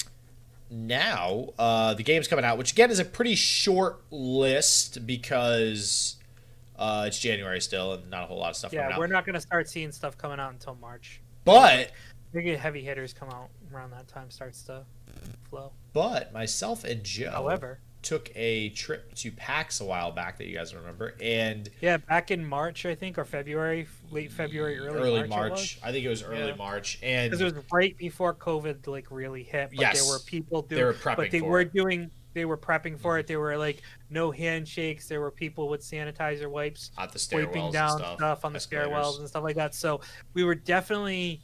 [0.71, 6.17] now uh, the game's coming out, which again is a pretty short list because
[6.79, 9.41] uh, it's January still and not a whole lot of stuff Yeah, we're not gonna
[9.41, 11.21] start seeing stuff coming out until March.
[11.45, 11.93] But
[12.33, 14.85] Maybe heavy hitters come out around that time starts to
[15.49, 15.73] flow.
[15.93, 20.55] but myself and Joe However, took a trip to PAX a while back that you
[20.57, 25.29] guys remember, and yeah, back in March I think or February, late February, early, early
[25.29, 25.49] March.
[25.51, 25.79] March.
[25.83, 26.55] I think it was early Yeah.
[26.57, 29.71] March, and Because it was right before COVID like really hit.
[29.71, 30.03] But Yes.
[30.03, 31.73] there were people doing they were prepping but they were it.
[31.73, 33.27] doing they were prepping for it.
[33.27, 33.81] There were like
[34.11, 35.09] no handshakes.
[35.09, 38.59] There were people with sanitizer wipes at the stairwells wiping and down stuff, on the
[38.59, 39.75] stairwells and stuff like that.
[39.75, 40.03] So
[40.35, 41.41] we were definitely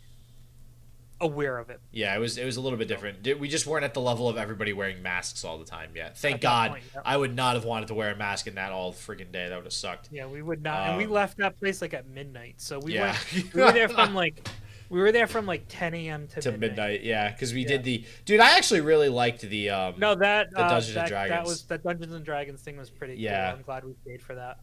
[1.23, 1.81] aware of it.
[1.93, 3.27] Yeah, it was it was a little bit different.
[3.41, 6.19] We just weren't at the level of everybody wearing masks all the time yet.
[6.19, 6.73] Thank God.
[6.73, 7.01] point, yeah.
[7.07, 9.49] I would not have wanted to wear a mask in that all freaking day.
[9.49, 10.11] That would have sucked.
[10.13, 12.57] Yeah, we would not, and we Um, left that place like at midnight.
[12.59, 13.17] So we yeah.
[13.33, 13.55] went.
[13.55, 14.47] We were there from like,
[14.93, 16.29] we were there from like 10 a.m.
[16.29, 16.71] to, to midnight.
[16.71, 17.03] midnight.
[17.03, 17.69] Yeah, because we Yeah.
[17.69, 18.41] did the dude.
[18.41, 19.95] I actually really liked the um.
[19.99, 21.31] No, that The uh, Dungeons and that, Dragons.
[21.39, 23.49] That was the Dungeons and Dragons thing was pretty Yeah.
[23.51, 23.59] cool.
[23.59, 24.59] I'm glad we paid for that.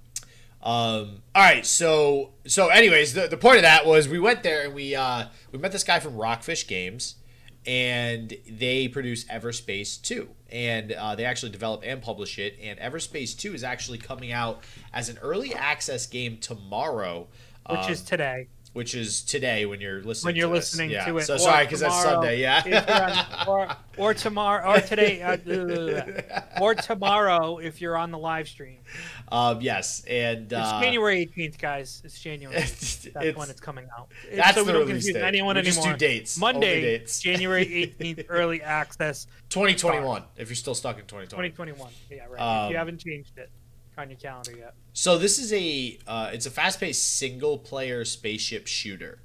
[0.62, 1.24] Um.
[1.34, 1.66] All right.
[1.66, 5.26] So so anyways, the, the point of that was we went there and we uh
[5.52, 7.16] we met this guy from Rockfish Games,
[7.66, 12.58] and they produce Everspace Two, and uh, they actually develop and publish it.
[12.62, 14.64] And Everspace Two is actually coming out
[14.94, 17.28] as an early access game tomorrow,
[17.70, 18.48] Which um, is today.
[18.74, 20.30] Which is today when you're listening.
[20.30, 21.06] When you're to listening Yeah.
[21.06, 21.24] to it.
[21.24, 22.40] So or sorry because that's Sunday.
[22.42, 23.46] Yeah.
[23.48, 28.78] on- or, or tomorrow, or today, uh, or tomorrow if you're on the live stream.
[29.32, 29.62] um.
[29.62, 30.04] Yes.
[30.06, 32.02] And It's uh, January 18th, guys.
[32.06, 32.56] It's January.
[32.62, 33.14] 18th.
[33.14, 34.12] That's it's- when it's coming out.
[34.34, 35.22] that's so we don't confuse date.
[35.24, 35.84] anyone we anymore.
[35.86, 36.38] Just do dates.
[36.38, 37.20] Monday, dates.
[37.22, 37.66] January
[38.00, 40.24] 18th, early access, 2021.
[40.38, 41.50] If you're still stuck in 2020.
[41.50, 41.92] 2021.
[42.10, 42.34] Yeah, right.
[42.34, 43.50] if Um, you haven't changed it
[44.00, 44.74] on your calendar yet.
[44.94, 49.20] So this is a uh, it's a fast-paced single-player spaceship shooter.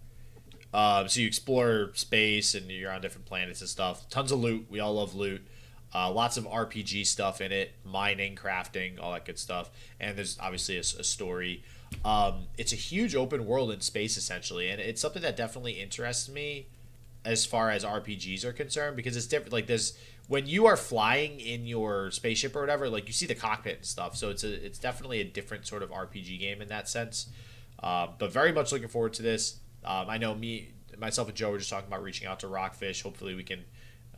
[0.73, 4.09] Um, so you explore space and you're on different planets and stuff.
[4.11, 4.67] Tons of loot.
[4.69, 5.47] We all love loot.
[5.95, 9.71] Uh, lots of RPG stuff in it, mining, crafting, all that good stuff.
[10.01, 11.63] And there's obviously a story.
[12.05, 16.29] Um, it's a huge open world in space essentially, and it's something that definitely interests
[16.29, 16.67] me
[17.25, 19.53] as far as RPGs are concerned because it's different.
[19.53, 19.99] Like this,
[20.29, 23.85] when you are flying in your spaceship or whatever, like you see the cockpit and
[23.85, 24.17] stuff.
[24.17, 27.29] So it's a it's definitely a different sort of RPG game in that sense.
[27.83, 29.59] Uh, but very much looking forward to this.
[29.85, 33.03] Um, I know me, myself, and Joe were just talking about reaching out to Rockfish.
[33.03, 33.65] Hopefully, we can,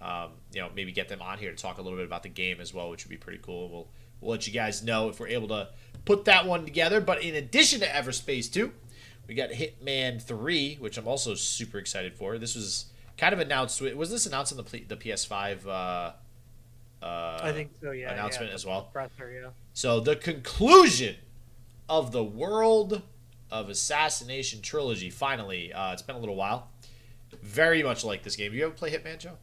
[0.01, 2.29] um, you know, maybe get them on here to talk a little bit about the
[2.29, 3.69] game as well, which would be pretty cool.
[3.69, 3.89] We'll
[4.21, 5.69] we'll let you guys know if we're able to
[6.05, 7.01] put that one together.
[7.01, 8.73] But in addition to Everspace Two,
[9.27, 12.39] we got Hitman Three, which I'm also super excited for.
[12.39, 12.87] This was
[13.17, 13.81] kind of announced.
[13.81, 15.67] Was this announced in the P- the PS5?
[15.67, 16.13] Uh,
[17.05, 17.91] uh, I think so.
[17.91, 18.13] Yeah.
[18.13, 18.55] announcement yeah.
[18.55, 18.91] as well.
[18.93, 19.51] Presser, yeah.
[19.73, 21.17] So the conclusion
[21.89, 23.03] of the World
[23.51, 25.11] of Assassination trilogy.
[25.11, 26.71] Finally, uh, it's been a little while.
[27.43, 28.53] Very much like this game.
[28.55, 29.39] You ever play Hitman, Joe?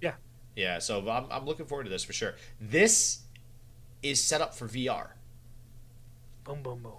[0.00, 0.14] Yeah.
[0.56, 0.78] Yeah.
[0.78, 2.34] So I'm, I'm looking forward to this for sure.
[2.60, 3.22] This
[4.02, 5.10] is set up for VR.
[6.44, 6.92] Boom, boom, boom.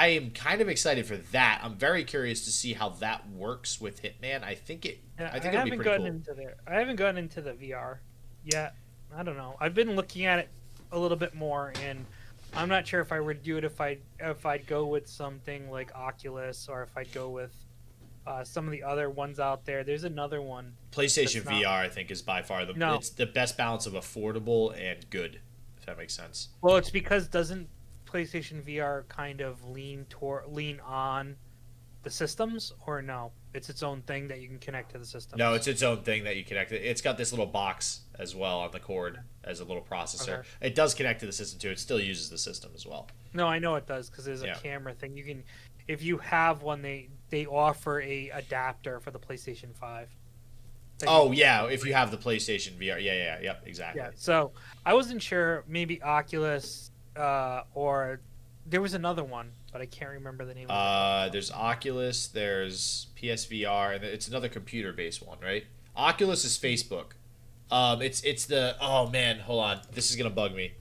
[0.00, 1.60] I am kind of excited for that.
[1.62, 4.42] I'm very curious to see how that works with Hitman.
[4.42, 4.98] I think it.
[5.18, 6.06] Yeah, I think I it'll be haven't pretty gotten cool.
[6.06, 6.56] into there.
[6.66, 7.98] I haven't gotten into the VR
[8.42, 8.76] yet.
[9.14, 9.56] I don't know.
[9.60, 10.48] I've been looking at it
[10.90, 12.06] a little bit more, and
[12.54, 15.70] I'm not sure if I would do it if I if I'd go with something
[15.70, 17.52] like Oculus or if I'd go with
[18.26, 19.84] uh, some of the other ones out there.
[19.84, 20.72] There's another one.
[20.92, 23.92] PlayStation It's not- VR, I think, is by far the it's the best balance of
[23.92, 25.40] affordable and good.
[25.76, 26.48] If that makes sense.
[26.62, 27.68] Well, it's because doesn't
[28.10, 31.36] PlayStation VR kind of lean toward lean on
[32.02, 33.32] the systems, or no?
[33.52, 35.38] It's its own thing that you can connect to the system.
[35.38, 36.82] No, it's its own thing that you connect it.
[36.84, 40.38] It's got this little box as well on the cord as a little processor.
[40.40, 40.48] Okay.
[40.62, 41.70] It does connect to the system too.
[41.70, 43.08] It still uses the system as well.
[43.34, 44.54] No, I know it does because there's a Yeah.
[44.54, 45.16] camera thing.
[45.16, 45.42] You can,
[45.88, 50.08] if you have one, they they offer a adapter for the PlayStation Five.
[51.06, 54.02] Oh yeah, if you have the PlayStation VR, yeah, yeah, yeah yep, exactly.
[54.02, 54.10] yeah.
[54.16, 54.52] So
[54.84, 55.64] I wasn't sure.
[55.66, 58.20] Maybe Oculus, uh, or
[58.66, 60.66] there was another one, but I can't remember the name.
[60.70, 65.64] Uh, there's Oculus, there's PSVR, and it's another computer-based one, right?
[65.96, 67.12] Oculus is Facebook.
[67.70, 70.72] Um, it's it's the oh man, hold on, this is gonna bug me.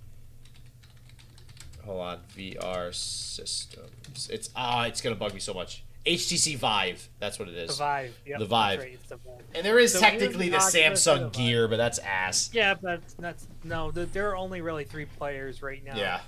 [1.85, 4.29] Hold on, VR systems.
[4.31, 5.83] It's ah, it's gonna bug me so much.
[6.05, 7.71] HTC Vive, that's what it is.
[7.77, 8.19] The Vive.
[8.25, 8.79] Yep, The Vive.
[8.79, 9.41] right, the Vive.
[9.53, 12.49] And there is So technically the and the Samsung Gear, but that's ass.
[12.53, 13.91] Yeah, but that's no.
[13.91, 15.95] th- There are only really three players right now.
[15.97, 16.21] Yeah.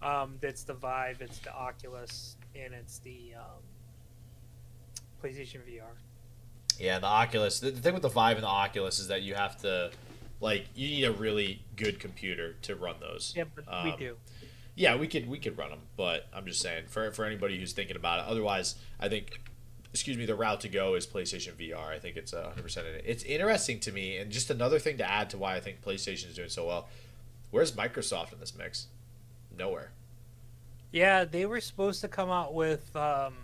[0.00, 3.44] Um, it's the Vive, it's the Oculus, and it's the um,
[5.22, 5.82] PlayStation VR.
[6.78, 7.58] Yeah, the Oculus.
[7.60, 9.90] The, the thing with the Vive and the Oculus is that you have to,
[10.40, 13.34] like, you need a really good computer to run those.
[13.36, 14.16] Yeah, but we Um, do.
[14.78, 17.72] Yeah, we could we could run them, but I'm just saying for for anybody who's
[17.72, 18.26] thinking about it.
[18.30, 19.40] Otherwise, I think,
[19.92, 21.88] excuse me, the route to go is PlayStation VR.
[21.88, 23.04] I think it's 100 percent in it.
[23.04, 26.28] It's interesting to me, and just another thing to add to why I think PlayStation
[26.28, 26.88] is doing so well.
[27.50, 28.86] Where's Microsoft in this mix?
[29.58, 29.90] Nowhere.
[30.92, 33.34] Yeah, they were supposed to come out with um,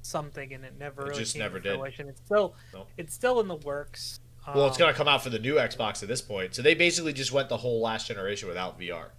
[0.00, 1.76] something, and it never It really just never did.
[1.76, 2.08] fruition.
[2.08, 2.86] It's still No.
[2.96, 4.20] it's still in the works.
[4.46, 6.54] Well, it's Um, gonna come out for the new Xbox at this point.
[6.54, 9.10] So they basically just went the whole last generation without VR.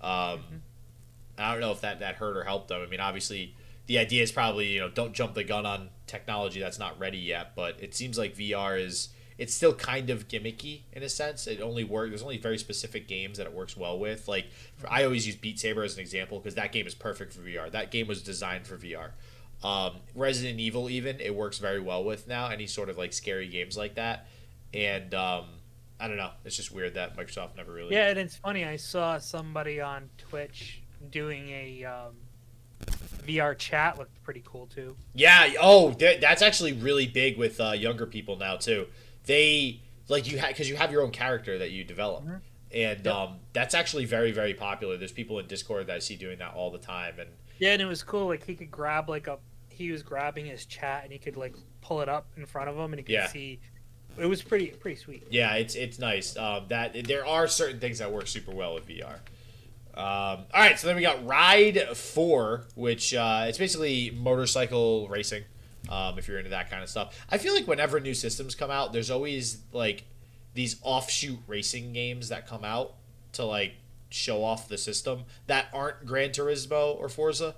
[0.00, 0.60] Um, Mhm.
[1.38, 2.82] I don't know if that that hurt or helped them.
[2.82, 3.54] I mean, obviously,
[3.86, 7.18] the idea is probably you know don't jump the gun on technology that's not ready
[7.18, 7.54] yet.
[7.54, 11.46] But it seems like VR is it's still kind of gimmicky in a sense.
[11.46, 12.10] It only works.
[12.10, 14.26] There's only very specific games that it works well with.
[14.26, 14.46] Like
[14.76, 17.42] for, I always use Beat Saber as an example because that game is perfect for
[17.42, 17.70] VR.
[17.70, 19.12] That game was designed for VR.
[19.62, 22.48] Um, Resident Evil even it works very well with now.
[22.48, 24.26] Any sort of like scary games like that,
[24.74, 25.46] and um,
[26.00, 26.30] I don't know.
[26.44, 27.94] It's just weird that Microsoft never really.
[27.94, 28.64] Yeah, and it's funny.
[28.64, 32.14] I saw somebody on Twitch doing a um,
[33.26, 33.98] VR chat.
[33.98, 34.96] Looked pretty cool too.
[35.14, 35.52] Yeah.
[35.60, 38.86] Oh, that's actually really big with uh, younger people now too.
[39.26, 42.40] They like you have, because you have your own character that you develop, Mhm.
[42.72, 43.14] and Yep.
[43.14, 44.96] um, that's actually very very popular.
[44.96, 47.82] There's people in Discord that I see doing that all the time, and Yeah, and
[47.82, 48.26] it was cool.
[48.28, 49.38] Like he could grab like a
[49.68, 52.76] he was grabbing his chat and he could like pull it up in front of
[52.76, 53.26] him and he could Yeah.
[53.28, 53.60] see.
[54.18, 55.26] It was pretty pretty sweet.
[55.30, 56.36] yeah, it's it's nice.
[56.36, 59.18] Um, that there are certain things that work super well with VR.
[59.94, 65.44] Um, all right, so then we got Ride Four, which uh, it's basically motorcycle racing.
[65.88, 68.70] Um, if you're into that kind of stuff, I feel like whenever new systems come
[68.70, 70.04] out, there's always like
[70.54, 72.94] these offshoot racing games that come out
[73.32, 73.74] to like
[74.10, 77.54] show off the system that aren't Gran Turismo or Forza.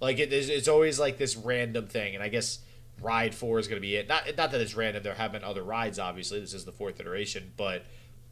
[0.00, 2.58] Like it is, it's always like this random thing, and I guess
[3.00, 4.08] Ride Four is going to be it.
[4.08, 5.02] Not not that it's random.
[5.02, 6.40] There have been other rides, obviously.
[6.40, 7.84] This is the fourth iteration, but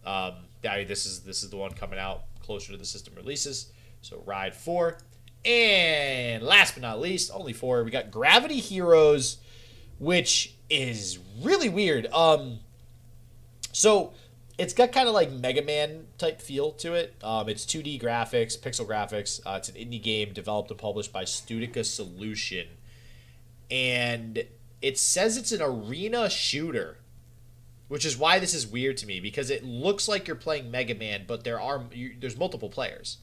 [0.04, 3.72] um, yeah, this is this is the one coming out closer to the system releases.
[4.00, 4.98] So Ride Four,
[5.44, 7.82] and last but not least, only four.
[7.84, 9.38] We got Gravity Heroes,
[9.98, 12.06] which is really weird.
[12.12, 12.60] Um,
[13.72, 14.12] so
[14.58, 17.14] it's got kind of like Mega Man type feel to it.
[17.22, 19.40] Um, it's 2D graphics, pixel graphics.
[19.44, 22.66] Uh, it's an indie game developed and published by Studica Solution,
[23.72, 24.44] and
[24.82, 26.98] it says it's an arena shooter,
[27.88, 30.94] which is why this is weird to me because it looks like you're playing Mega
[30.94, 33.16] Man, but there are you, there's multiple players.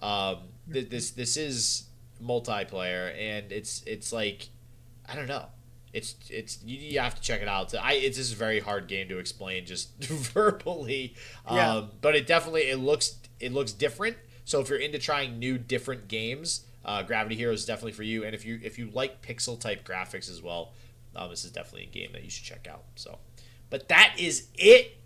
[0.00, 0.40] Um,
[0.70, 1.84] th- this this is
[2.22, 4.50] multiplayer, and it's it's like
[5.08, 5.46] I don't know.
[5.94, 7.74] It's it's you, you have to check it out.
[7.74, 11.14] I it's just a very hard game to explain just verbally.
[11.50, 11.76] Yeah.
[11.76, 14.18] Um, but it definitely it looks it looks different.
[14.44, 18.24] So if you're into trying new different games, uh, Gravity Heroes is definitely for you.
[18.24, 20.72] And if you if you like pixel type graphics as well,
[21.16, 22.84] um, this is definitely a game that you should check out.
[22.96, 23.18] So,
[23.70, 24.98] but that is it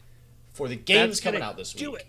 [0.52, 2.00] for the games coming out this do week.
[2.00, 2.06] it.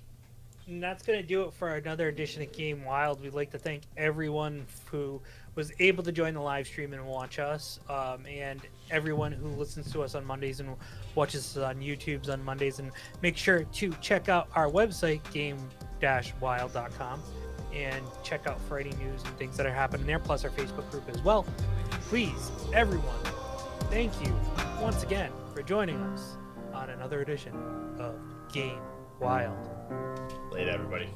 [0.68, 3.22] And that's going to do it for another edition of Game Wild.
[3.24, 5.20] We'd like to thank everyone who
[5.56, 8.62] was able to join the live stream and watch us, um, and
[8.92, 10.76] everyone who listens to us on Mondays and
[11.16, 12.78] watches us on YouTube's on Mondays.
[12.78, 12.92] And
[13.24, 17.22] make sure to check out our website, game-wild.com,
[17.74, 21.08] and check out any news and things that are happening there, plus our Facebook group
[21.10, 21.46] as well.
[22.10, 23.24] Please, everyone,
[23.90, 24.34] thank you
[24.82, 26.38] once again for joining us
[26.74, 27.54] on another edition
[28.00, 28.16] of
[28.52, 28.82] Game
[29.20, 29.70] Wild.
[30.52, 31.10] Later, everybody.